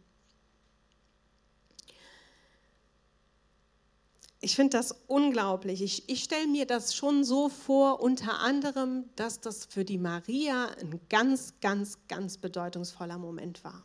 Ich 4.41 4.55
finde 4.55 4.77
das 4.77 4.93
unglaublich. 5.09 5.83
Ich, 5.83 6.09
ich 6.09 6.23
stelle 6.23 6.47
mir 6.47 6.65
das 6.65 6.95
schon 6.95 7.25
so 7.25 7.49
vor, 7.49 8.01
unter 8.01 8.39
anderem, 8.39 9.05
dass 9.17 9.41
das 9.41 9.65
für 9.65 9.85
die 9.85 9.99
Maria 9.99 10.69
ein 10.81 11.01
ganz, 11.09 11.55
ganz, 11.61 11.99
ganz 12.07 12.39
bedeutungsvoller 12.39 13.19
Moment 13.19 13.65
war. 13.65 13.85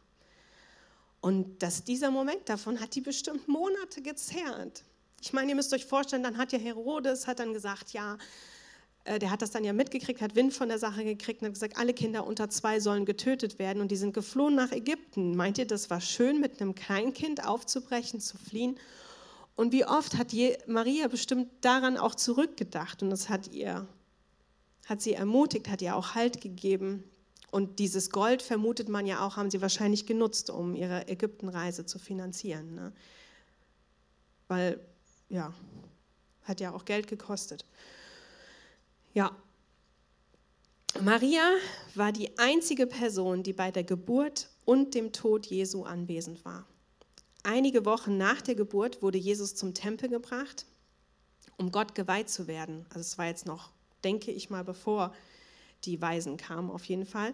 Und 1.23 1.63
dass 1.63 1.85
dieser 1.85 2.11
Moment, 2.11 2.49
davon 2.49 2.81
hat 2.81 2.95
die 2.95 3.01
bestimmt 3.01 3.47
Monate 3.47 4.01
gezerrt. 4.01 4.83
Ich 5.21 5.31
meine, 5.31 5.51
ihr 5.51 5.55
müsst 5.55 5.73
euch 5.73 5.85
vorstellen, 5.85 6.21
dann 6.21 6.37
hat 6.37 6.51
ja 6.51 6.59
Herodes 6.59 7.27
hat 7.27 7.39
dann 7.39 7.53
gesagt, 7.53 7.93
ja, 7.93 8.17
äh, 9.05 9.19
der 9.19 9.31
hat 9.31 9.41
das 9.41 9.51
dann 9.51 9.63
ja 9.63 9.71
mitgekriegt, 9.71 10.21
hat 10.21 10.35
Wind 10.35 10.53
von 10.53 10.67
der 10.67 10.79
Sache 10.79 11.05
gekriegt 11.05 11.41
und 11.41 11.45
hat 11.45 11.53
gesagt, 11.53 11.77
alle 11.77 11.93
Kinder 11.93 12.27
unter 12.27 12.49
zwei 12.49 12.81
sollen 12.81 13.05
getötet 13.05 13.57
werden 13.57 13.81
und 13.81 13.89
die 13.89 13.95
sind 13.95 14.13
geflohen 14.13 14.55
nach 14.55 14.73
Ägypten. 14.73 15.37
Meint 15.37 15.57
ihr, 15.57 15.65
das 15.65 15.89
war 15.89 16.01
schön, 16.01 16.41
mit 16.41 16.59
einem 16.59 16.75
Kleinkind 16.75 17.47
aufzubrechen, 17.47 18.19
zu 18.19 18.37
fliehen? 18.37 18.77
Und 19.55 19.71
wie 19.71 19.85
oft 19.85 20.17
hat 20.17 20.33
Maria 20.67 21.07
bestimmt 21.07 21.47
daran 21.61 21.95
auch 21.95 22.15
zurückgedacht 22.15 23.01
und 23.01 23.11
das 23.11 23.29
hat 23.29 23.47
ihr, 23.47 23.87
hat 24.87 25.01
sie 25.01 25.13
ermutigt, 25.13 25.69
hat 25.69 25.81
ihr 25.81 25.95
auch 25.95 26.15
Halt 26.15 26.41
gegeben. 26.41 27.05
Und 27.53 27.77
dieses 27.77 28.09
Gold, 28.09 28.41
vermutet 28.41 28.89
man 28.89 29.05
ja 29.05 29.23
auch, 29.23 29.37
haben 29.37 29.51
sie 29.51 29.61
wahrscheinlich 29.61 30.07
genutzt, 30.07 30.49
um 30.49 30.73
ihre 30.73 31.07
Ägyptenreise 31.07 31.85
zu 31.85 31.99
finanzieren. 31.99 32.73
Ne? 32.73 32.91
Weil, 34.47 34.79
ja, 35.29 35.53
hat 36.45 36.61
ja 36.61 36.73
auch 36.73 36.83
Geld 36.83 37.07
gekostet. 37.07 37.63
Ja, 39.13 39.37
Maria 40.99 41.47
war 41.93 42.11
die 42.11 42.35
einzige 42.39 42.87
Person, 42.87 43.43
die 43.43 43.53
bei 43.53 43.69
der 43.69 43.83
Geburt 43.83 44.49
und 44.65 44.95
dem 44.95 45.11
Tod 45.11 45.45
Jesu 45.45 45.83
anwesend 45.83 46.43
war. 46.45 46.65
Einige 47.43 47.85
Wochen 47.85 48.17
nach 48.17 48.41
der 48.41 48.55
Geburt 48.55 49.03
wurde 49.03 49.19
Jesus 49.19 49.53
zum 49.53 49.75
Tempel 49.75 50.09
gebracht, 50.09 50.65
um 51.57 51.71
Gott 51.71 51.93
geweiht 51.93 52.31
zu 52.31 52.47
werden. 52.47 52.87
Also 52.89 53.01
es 53.01 53.19
war 53.19 53.27
jetzt 53.27 53.45
noch, 53.45 53.69
denke 54.03 54.31
ich 54.31 54.49
mal, 54.49 54.63
bevor 54.63 55.13
die 55.85 56.01
Weisen 56.01 56.37
kamen 56.37 56.69
auf 56.69 56.85
jeden 56.85 57.05
Fall. 57.05 57.33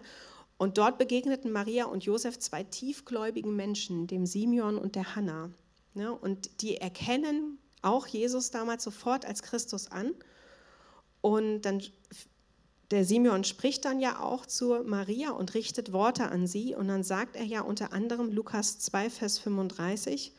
Und 0.58 0.76
dort 0.76 0.98
begegneten 0.98 1.52
Maria 1.52 1.86
und 1.86 2.04
Josef 2.04 2.38
zwei 2.38 2.64
tiefgläubigen 2.64 3.56
Menschen, 3.56 4.06
dem 4.06 4.26
Simeon 4.26 4.76
und 4.76 4.94
der 4.94 5.16
Hanna. 5.16 5.50
Ja, 5.94 6.10
und 6.10 6.62
die 6.62 6.76
erkennen 6.76 7.58
auch 7.82 8.06
Jesus 8.06 8.50
damals 8.50 8.84
sofort 8.84 9.24
als 9.24 9.42
Christus 9.42 9.90
an. 9.90 10.12
Und 11.20 11.62
dann, 11.62 11.82
der 12.90 13.04
Simeon 13.04 13.44
spricht 13.44 13.84
dann 13.84 14.00
ja 14.00 14.20
auch 14.20 14.46
zu 14.46 14.82
Maria 14.84 15.30
und 15.30 15.54
richtet 15.54 15.92
Worte 15.92 16.28
an 16.28 16.46
sie. 16.46 16.74
Und 16.74 16.88
dann 16.88 17.04
sagt 17.04 17.36
er 17.36 17.44
ja 17.44 17.62
unter 17.62 17.92
anderem 17.92 18.30
Lukas 18.30 18.78
2, 18.78 19.10
Vers 19.10 19.38
35, 19.38 20.34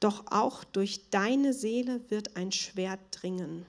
doch 0.00 0.24
auch 0.30 0.64
durch 0.64 1.08
deine 1.10 1.52
Seele 1.52 2.00
wird 2.10 2.36
ein 2.36 2.52
Schwert 2.52 3.00
dringen. 3.10 3.64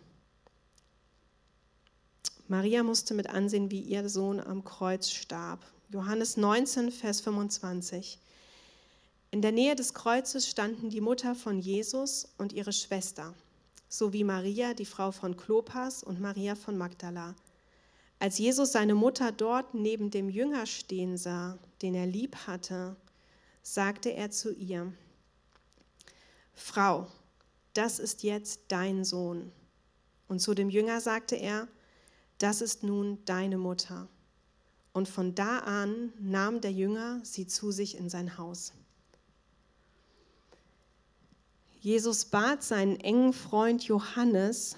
Maria 2.49 2.81
musste 2.81 3.13
mit 3.13 3.29
ansehen, 3.29 3.71
wie 3.71 3.81
ihr 3.81 4.07
Sohn 4.07 4.39
am 4.39 4.63
Kreuz 4.63 5.09
starb. 5.09 5.65
Johannes 5.89 6.37
19, 6.37 6.91
Vers 6.91 7.19
25. 7.19 8.19
In 9.31 9.41
der 9.41 9.51
Nähe 9.51 9.75
des 9.75 9.93
Kreuzes 9.93 10.47
standen 10.47 10.89
die 10.89 11.01
Mutter 11.01 11.35
von 11.35 11.59
Jesus 11.59 12.29
und 12.37 12.53
ihre 12.53 12.71
Schwester, 12.71 13.33
sowie 13.89 14.23
Maria, 14.23 14.73
die 14.73 14.85
Frau 14.85 15.11
von 15.11 15.35
Klopas 15.35 16.03
und 16.03 16.21
Maria 16.21 16.55
von 16.55 16.77
Magdala. 16.77 17.35
Als 18.19 18.37
Jesus 18.37 18.71
seine 18.71 18.95
Mutter 18.95 19.33
dort 19.33 19.73
neben 19.73 20.09
dem 20.09 20.29
Jünger 20.29 20.65
stehen 20.65 21.17
sah, 21.17 21.57
den 21.81 21.95
er 21.95 22.07
lieb 22.07 22.35
hatte, 22.47 22.95
sagte 23.61 24.13
er 24.13 24.31
zu 24.31 24.53
ihr, 24.53 24.93
Frau, 26.53 27.07
das 27.73 27.99
ist 27.99 28.23
jetzt 28.23 28.61
dein 28.69 29.03
Sohn. 29.03 29.51
Und 30.29 30.39
zu 30.39 30.53
dem 30.53 30.69
Jünger 30.69 31.01
sagte 31.01 31.35
er, 31.35 31.67
das 32.37 32.61
ist 32.61 32.83
nun 32.83 33.23
deine 33.25 33.57
Mutter. 33.57 34.07
Und 34.93 35.07
von 35.07 35.35
da 35.35 35.59
an 35.59 36.11
nahm 36.19 36.61
der 36.61 36.71
Jünger 36.71 37.19
sie 37.23 37.47
zu 37.47 37.71
sich 37.71 37.97
in 37.97 38.09
sein 38.09 38.37
Haus. 38.37 38.73
Jesus 41.79 42.25
bat 42.25 42.63
seinen 42.63 42.99
engen 42.99 43.31
Freund 43.33 43.83
Johannes, 43.83 44.75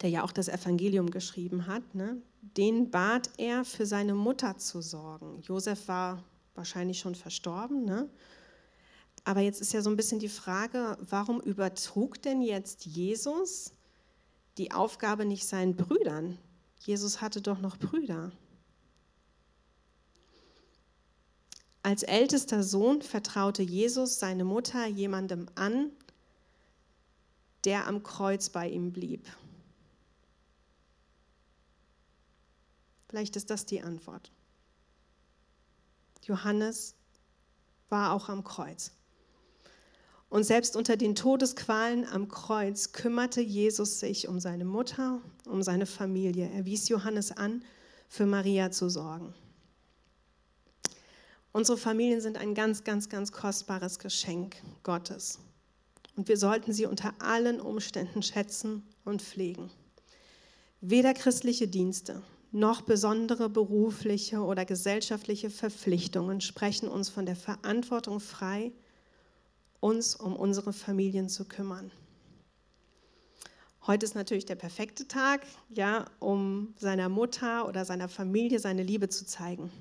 der 0.00 0.10
ja 0.10 0.24
auch 0.24 0.32
das 0.32 0.48
Evangelium 0.48 1.10
geschrieben 1.10 1.66
hat, 1.66 1.94
ne, 1.94 2.20
den 2.56 2.90
bat 2.90 3.30
er, 3.36 3.64
für 3.64 3.86
seine 3.86 4.14
Mutter 4.14 4.58
zu 4.58 4.82
sorgen. 4.82 5.40
Josef 5.42 5.86
war 5.86 6.22
wahrscheinlich 6.54 6.98
schon 6.98 7.14
verstorben, 7.14 7.84
ne? 7.84 8.10
aber 9.24 9.40
jetzt 9.40 9.60
ist 9.60 9.72
ja 9.72 9.80
so 9.80 9.90
ein 9.90 9.96
bisschen 9.96 10.18
die 10.18 10.28
Frage, 10.28 10.98
warum 11.08 11.40
übertrug 11.40 12.20
denn 12.22 12.42
jetzt 12.42 12.84
Jesus 12.84 13.72
die 14.58 14.72
Aufgabe 14.72 15.24
nicht 15.24 15.46
seinen 15.46 15.76
Brüdern? 15.76 16.38
Jesus 16.80 17.20
hatte 17.20 17.40
doch 17.40 17.58
noch 17.58 17.76
Brüder. 17.76 18.32
Als 21.82 22.04
ältester 22.04 22.62
Sohn 22.62 23.02
vertraute 23.02 23.62
Jesus 23.62 24.18
seine 24.18 24.44
Mutter 24.44 24.86
jemandem 24.86 25.46
an, 25.56 25.90
der 27.64 27.86
am 27.86 28.02
Kreuz 28.02 28.50
bei 28.50 28.68
ihm 28.68 28.92
blieb. 28.92 29.28
Vielleicht 33.08 33.36
ist 33.36 33.50
das 33.50 33.66
die 33.66 33.82
Antwort. 33.82 34.30
Johannes 36.24 36.94
war 37.88 38.12
auch 38.12 38.28
am 38.28 38.44
Kreuz. 38.44 38.92
Und 40.32 40.44
selbst 40.44 40.76
unter 40.76 40.96
den 40.96 41.14
Todesqualen 41.14 42.06
am 42.06 42.28
Kreuz 42.28 42.92
kümmerte 42.92 43.42
Jesus 43.42 44.00
sich 44.00 44.28
um 44.28 44.40
seine 44.40 44.64
Mutter, 44.64 45.20
um 45.44 45.62
seine 45.62 45.84
Familie. 45.84 46.48
Er 46.54 46.64
wies 46.64 46.88
Johannes 46.88 47.32
an, 47.32 47.62
für 48.08 48.24
Maria 48.24 48.70
zu 48.70 48.88
sorgen. 48.88 49.34
Unsere 51.52 51.76
Familien 51.76 52.22
sind 52.22 52.38
ein 52.38 52.54
ganz, 52.54 52.82
ganz, 52.82 53.10
ganz 53.10 53.30
kostbares 53.30 53.98
Geschenk 53.98 54.56
Gottes. 54.84 55.38
Und 56.16 56.28
wir 56.28 56.38
sollten 56.38 56.72
sie 56.72 56.86
unter 56.86 57.12
allen 57.18 57.60
Umständen 57.60 58.22
schätzen 58.22 58.84
und 59.04 59.20
pflegen. 59.20 59.70
Weder 60.80 61.12
christliche 61.12 61.68
Dienste 61.68 62.22
noch 62.52 62.80
besondere 62.80 63.50
berufliche 63.50 64.40
oder 64.40 64.64
gesellschaftliche 64.64 65.50
Verpflichtungen 65.50 66.40
sprechen 66.40 66.88
uns 66.88 67.10
von 67.10 67.26
der 67.26 67.36
Verantwortung 67.36 68.18
frei, 68.18 68.72
uns 69.82 70.14
um 70.14 70.36
unsere 70.36 70.72
Familien 70.72 71.28
zu 71.28 71.44
kümmern. 71.44 71.90
Heute 73.84 74.06
ist 74.06 74.14
natürlich 74.14 74.46
der 74.46 74.54
perfekte 74.54 75.08
Tag, 75.08 75.44
ja, 75.70 76.06
um 76.20 76.72
seiner 76.78 77.08
Mutter 77.08 77.66
oder 77.66 77.84
seiner 77.84 78.08
Familie 78.08 78.60
seine 78.60 78.84
Liebe 78.84 79.08
zu 79.08 79.26
zeigen. 79.26 79.72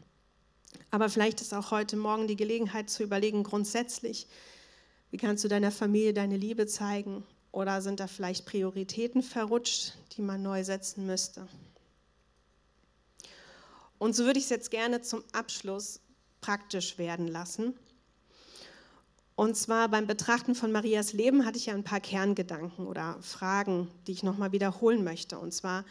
Aber 0.90 1.08
vielleicht 1.08 1.40
ist 1.40 1.54
auch 1.54 1.70
heute 1.70 1.98
Morgen 1.98 2.26
die 2.26 2.36
Gelegenheit 2.36 2.90
zu 2.90 3.04
überlegen, 3.04 3.44
grundsätzlich, 3.44 4.28
wie 5.12 5.18
kannst 5.18 5.44
du 5.44 5.48
deiner 5.48 5.72
Familie 5.72 6.16
deine 6.16 6.38
Liebe 6.38 6.66
zeigen? 6.66 7.24
Oder 7.52 7.84
sind 7.84 8.00
da 8.00 8.08
vielleicht 8.08 8.48
Prioritäten 8.48 9.22
verrutscht, 9.22 9.94
die 10.18 10.24
man 10.24 10.42
neu 10.42 10.64
setzen 10.64 11.06
müsste? 11.06 11.48
Und 14.00 14.16
so 14.16 14.26
würde 14.26 14.40
ich 14.40 14.46
es 14.46 14.50
jetzt 14.50 14.72
gerne 14.72 15.02
zum 15.02 15.24
Abschluss 15.32 16.00
praktisch 16.40 16.98
werden 16.98 17.28
lassen. 17.28 17.76
Und 19.42 19.58
zwar 19.58 19.90
beim 19.90 20.06
Betrachten 20.06 20.54
von 20.54 20.72
Marias 20.72 21.14
Leben 21.14 21.48
hatte 21.48 21.58
ich 21.58 21.66
ja 21.66 21.74
ein 21.74 21.84
paar 21.84 22.00
Kerngedanken 22.00 22.86
oder 22.86 23.18
Fragen, 23.24 23.90
die 24.06 24.12
ich 24.12 24.22
nochmal 24.22 24.52
wiederholen 24.52 25.04
möchte. 25.04 25.40
Und 25.40 25.52
zwar 25.52 25.84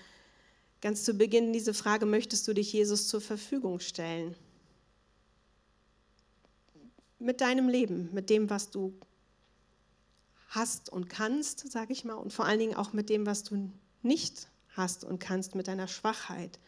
ganz 0.81 1.03
zu 1.03 1.15
Beginn 1.15 1.53
diese 1.53 1.75
Frage, 1.75 2.07
möchtest 2.07 2.47
du 2.47 2.55
dich 2.55 2.73
Jesus 2.73 3.09
zur 3.09 3.21
Verfügung 3.21 3.81
stellen? 3.81 4.37
mit 7.21 7.41
deinem 7.41 7.69
Leben, 7.69 8.09
mit 8.13 8.31
dem, 8.31 8.51
was 8.51 8.71
du 8.71 8.95
hast 10.49 10.91
und 10.91 11.09
kannst, 11.09 11.71
sage 11.71 11.93
ich 11.93 12.05
mal, 12.05 12.15
und 12.15 12.33
vor 12.33 12.47
allen 12.47 12.59
Dingen 12.59 12.75
auch 12.75 12.93
mit 12.93 13.09
dem, 13.09 13.27
was 13.27 13.45
du 13.45 13.71
nicht 14.03 14.49
hast 14.71 15.05
und 15.05 15.19
kannst, 15.19 15.55
mit 15.55 15.69
deiner 15.69 15.87
Schwachheit. 15.87 16.59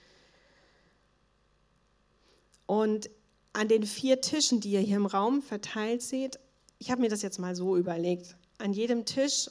Und 2.66 3.10
an 3.54 3.68
den 3.68 3.84
vier 3.84 4.20
Tischen, 4.20 4.60
die 4.60 4.72
ihr 4.72 4.80
hier 4.80 4.96
im 4.96 5.06
Raum 5.06 5.42
verteilt 5.42 6.02
seht, 6.02 6.38
ich 6.82 6.90
habe 6.90 7.00
mir 7.00 7.08
das 7.08 7.22
jetzt 7.22 7.38
mal 7.38 7.54
so 7.54 7.76
überlegt. 7.76 8.34
An 8.58 8.72
jedem 8.72 9.04
Tisch 9.04 9.48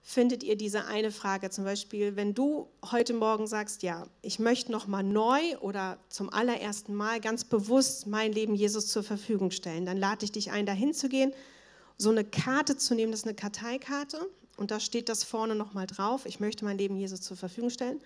findet 0.00 0.42
ihr 0.42 0.56
diese 0.56 0.86
eine 0.86 1.10
Frage. 1.10 1.50
Zum 1.50 1.64
Beispiel, 1.64 2.16
wenn 2.16 2.32
du 2.32 2.66
heute 2.90 3.12
Morgen 3.12 3.46
sagst, 3.46 3.82
ja, 3.82 4.06
ich 4.22 4.38
möchte 4.38 4.72
noch 4.72 4.86
mal 4.86 5.02
neu 5.02 5.58
oder 5.60 5.98
zum 6.08 6.30
allerersten 6.30 6.94
Mal 6.94 7.20
ganz 7.20 7.44
bewusst 7.44 8.06
mein 8.06 8.32
Leben 8.32 8.54
Jesus 8.54 8.88
zur 8.88 9.02
Verfügung 9.02 9.50
stellen, 9.50 9.84
dann 9.84 9.98
lade 9.98 10.24
ich 10.24 10.32
dich 10.32 10.50
ein, 10.50 10.64
dahin 10.64 10.94
zu 10.94 11.10
gehen, 11.10 11.34
so 11.98 12.08
eine 12.08 12.24
Karte 12.24 12.78
zu 12.78 12.94
nehmen, 12.94 13.12
das 13.12 13.20
ist 13.20 13.26
eine 13.26 13.34
Karteikarte 13.34 14.26
und 14.56 14.70
da 14.70 14.80
steht 14.80 15.10
das 15.10 15.24
vorne 15.24 15.54
noch 15.54 15.74
mal 15.74 15.86
drauf. 15.86 16.24
Ich 16.24 16.40
möchte 16.40 16.64
mein 16.64 16.78
Leben 16.78 16.96
Jesus 16.96 17.20
zur 17.20 17.36
Verfügung 17.36 17.68
stellen. 17.68 18.00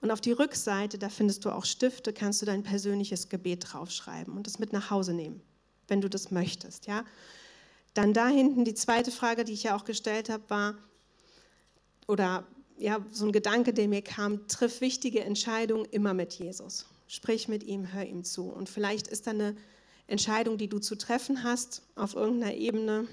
Und 0.00 0.10
auf 0.10 0.22
die 0.22 0.32
Rückseite, 0.32 0.96
da 0.96 1.10
findest 1.10 1.44
du 1.44 1.50
auch 1.50 1.66
Stifte, 1.66 2.14
kannst 2.14 2.40
du 2.40 2.46
dein 2.46 2.62
persönliches 2.62 3.28
Gebet 3.28 3.72
draufschreiben 3.72 4.34
und 4.34 4.46
das 4.46 4.58
mit 4.58 4.72
nach 4.72 4.88
Hause 4.88 5.12
nehmen, 5.12 5.42
wenn 5.86 6.00
du 6.00 6.08
das 6.08 6.30
möchtest, 6.30 6.86
ja. 6.86 7.04
Dann 7.98 8.12
da 8.12 8.28
hinten 8.28 8.64
die 8.64 8.74
zweite 8.74 9.10
Frage, 9.10 9.42
die 9.42 9.54
ich 9.54 9.64
ja 9.64 9.74
auch 9.74 9.84
gestellt 9.84 10.28
habe, 10.28 10.44
war, 10.46 10.78
oder 12.06 12.46
ja, 12.76 13.04
so 13.10 13.26
ein 13.26 13.32
Gedanke, 13.32 13.74
der 13.74 13.88
mir 13.88 14.02
kam, 14.02 14.46
triff 14.46 14.80
wichtige 14.80 15.24
Entscheidungen 15.24 15.84
immer 15.86 16.14
mit 16.14 16.32
Jesus. 16.34 16.86
Sprich 17.08 17.48
mit 17.48 17.64
ihm, 17.64 17.92
hör 17.92 18.04
ihm 18.04 18.22
zu. 18.22 18.50
Und 18.50 18.68
vielleicht 18.68 19.08
ist 19.08 19.26
da 19.26 19.32
eine 19.32 19.56
Entscheidung, 20.06 20.58
die 20.58 20.68
du 20.68 20.78
zu 20.78 20.94
treffen 20.94 21.42
hast 21.42 21.82
auf 21.96 22.14
irgendeiner 22.14 22.54
Ebene 22.54 23.08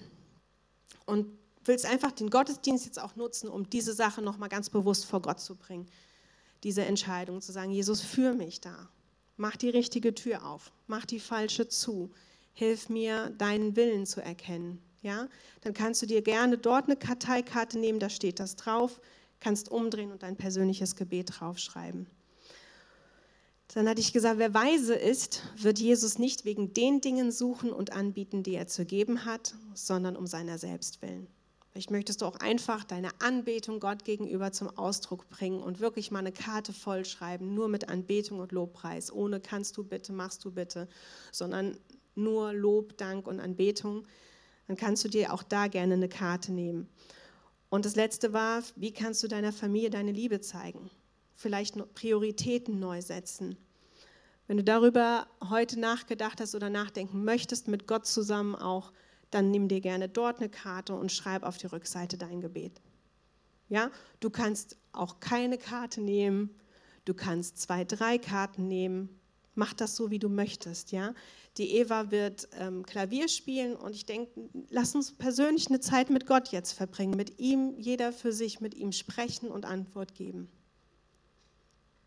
und 1.07 1.35
willst 1.63 1.87
einfach 1.87 2.11
den 2.11 2.29
Gottesdienst 2.29 2.85
jetzt 2.85 3.01
auch 3.01 3.15
nutzen, 3.15 3.49
um 3.49 3.67
diese 3.67 3.93
Sache 3.95 4.21
nochmal 4.21 4.49
ganz 4.49 4.69
bewusst 4.69 5.05
vor 5.05 5.23
Gott 5.23 5.39
zu 5.39 5.55
bringen. 5.55 5.87
Diese 6.61 6.85
Entscheidung 6.85 7.41
zu 7.41 7.51
sagen, 7.51 7.71
Jesus, 7.71 8.01
führ 8.01 8.35
mich 8.35 8.61
da. 8.61 8.87
Mach 9.35 9.55
die 9.55 9.69
richtige 9.69 10.13
Tür 10.13 10.45
auf. 10.45 10.71
Mach 10.85 11.07
die 11.07 11.19
falsche 11.19 11.67
zu. 11.67 12.11
Hilf 12.55 12.89
mir, 12.89 13.29
deinen 13.37 13.75
Willen 13.75 14.07
zu 14.07 14.21
erkennen 14.21 14.81
ja, 15.05 15.29
dann 15.61 15.75
kannst 15.75 16.01
du 16.01 16.07
dir 16.07 16.23
gerne 16.23 16.57
dort 16.57 16.85
eine 16.85 16.95
Karteikarte 16.95 17.77
nehmen, 17.77 17.99
da 17.99 18.09
steht 18.09 18.39
das 18.39 18.55
drauf, 18.55 18.99
kannst 19.39 19.69
umdrehen 19.69 20.11
und 20.11 20.23
dein 20.23 20.35
persönliches 20.35 20.95
Gebet 20.95 21.39
draufschreiben. 21.39 22.07
Dann 23.75 23.87
hatte 23.87 24.01
ich 24.01 24.13
gesagt, 24.13 24.39
wer 24.39 24.53
weise 24.55 24.95
ist, 24.95 25.43
wird 25.57 25.77
Jesus 25.77 26.17
nicht 26.17 26.43
wegen 26.43 26.73
den 26.73 27.01
Dingen 27.01 27.31
suchen 27.31 27.71
und 27.71 27.93
anbieten, 27.93 28.41
die 28.41 28.55
er 28.55 28.65
zu 28.65 28.83
geben 28.83 29.25
hat, 29.25 29.53
sondern 29.75 30.15
um 30.15 30.25
seiner 30.25 30.57
selbst 30.57 31.03
willen. 31.03 31.27
Vielleicht 31.71 31.91
möchtest 31.91 32.21
du 32.21 32.25
auch 32.25 32.37
einfach 32.37 32.83
deine 32.83 33.09
Anbetung 33.19 33.79
Gott 33.79 34.05
gegenüber 34.05 34.53
zum 34.53 34.75
Ausdruck 34.75 35.29
bringen 35.29 35.61
und 35.61 35.81
wirklich 35.81 36.09
mal 36.09 36.19
eine 36.19 36.31
Karte 36.31 36.73
vollschreiben, 36.73 37.53
nur 37.53 37.67
mit 37.67 37.89
Anbetung 37.89 38.39
und 38.39 38.53
Lobpreis, 38.53 39.11
ohne 39.11 39.39
kannst 39.39 39.77
du 39.77 39.83
bitte, 39.83 40.13
machst 40.13 40.43
du 40.45 40.51
bitte, 40.51 40.87
sondern 41.31 41.77
nur 42.15 42.53
Lob, 42.53 42.97
Dank 42.97 43.27
und 43.27 43.39
Anbetung. 43.39 44.05
Dann 44.67 44.77
kannst 44.77 45.03
du 45.03 45.09
dir 45.09 45.33
auch 45.33 45.43
da 45.43 45.67
gerne 45.67 45.93
eine 45.93 46.09
Karte 46.09 46.51
nehmen. 46.51 46.89
Und 47.69 47.85
das 47.85 47.95
letzte 47.95 48.33
war, 48.33 48.63
wie 48.75 48.93
kannst 48.93 49.21
du 49.23 49.27
deiner 49.27 49.51
Familie 49.51 49.89
deine 49.89 50.11
Liebe 50.11 50.41
zeigen? 50.41 50.89
Vielleicht 51.35 51.75
Prioritäten 51.93 52.79
neu 52.79 53.01
setzen. 53.01 53.57
Wenn 54.47 54.57
du 54.57 54.63
darüber 54.63 55.27
heute 55.49 55.79
nachgedacht 55.79 56.39
hast 56.39 56.55
oder 56.55 56.69
nachdenken 56.69 57.23
möchtest, 57.23 57.67
mit 57.67 57.87
Gott 57.87 58.05
zusammen 58.05 58.55
auch, 58.55 58.91
dann 59.31 59.51
nimm 59.51 59.67
dir 59.67 59.81
gerne 59.81 60.07
dort 60.07 60.39
eine 60.39 60.49
Karte 60.49 60.95
und 60.95 61.11
schreib 61.11 61.43
auf 61.43 61.57
die 61.57 61.67
Rückseite 61.67 62.17
dein 62.17 62.41
Gebet. 62.41 62.81
Ja, 63.67 63.89
du 64.19 64.29
kannst 64.29 64.77
auch 64.91 65.19
keine 65.19 65.57
Karte 65.57 65.99
nehmen, 65.99 66.51
du 67.05 67.13
kannst 67.13 67.57
zwei, 67.57 67.83
drei 67.83 68.19
Karten 68.19 68.67
nehmen. 68.67 69.19
Mach 69.55 69.73
das 69.73 69.95
so, 69.95 70.11
wie 70.11 70.19
du 70.19 70.29
möchtest. 70.29 70.91
Ja, 70.91 71.13
die 71.57 71.77
Eva 71.77 72.11
wird 72.11 72.49
ähm, 72.59 72.85
Klavier 72.85 73.27
spielen 73.27 73.75
und 73.75 73.95
ich 73.95 74.05
denke, 74.05 74.49
lass 74.69 74.93
uns 74.93 75.13
persönlich 75.13 75.67
eine 75.67 75.79
Zeit 75.79 76.09
mit 76.09 76.27
Gott 76.27 76.49
jetzt 76.49 76.73
verbringen, 76.73 77.15
mit 77.15 77.39
ihm, 77.39 77.73
jeder 77.77 78.11
für 78.11 78.33
sich, 78.33 78.59
mit 78.59 78.75
ihm 78.75 78.91
sprechen 78.91 79.49
und 79.49 79.65
Antwort 79.65 80.13
geben. 80.15 80.49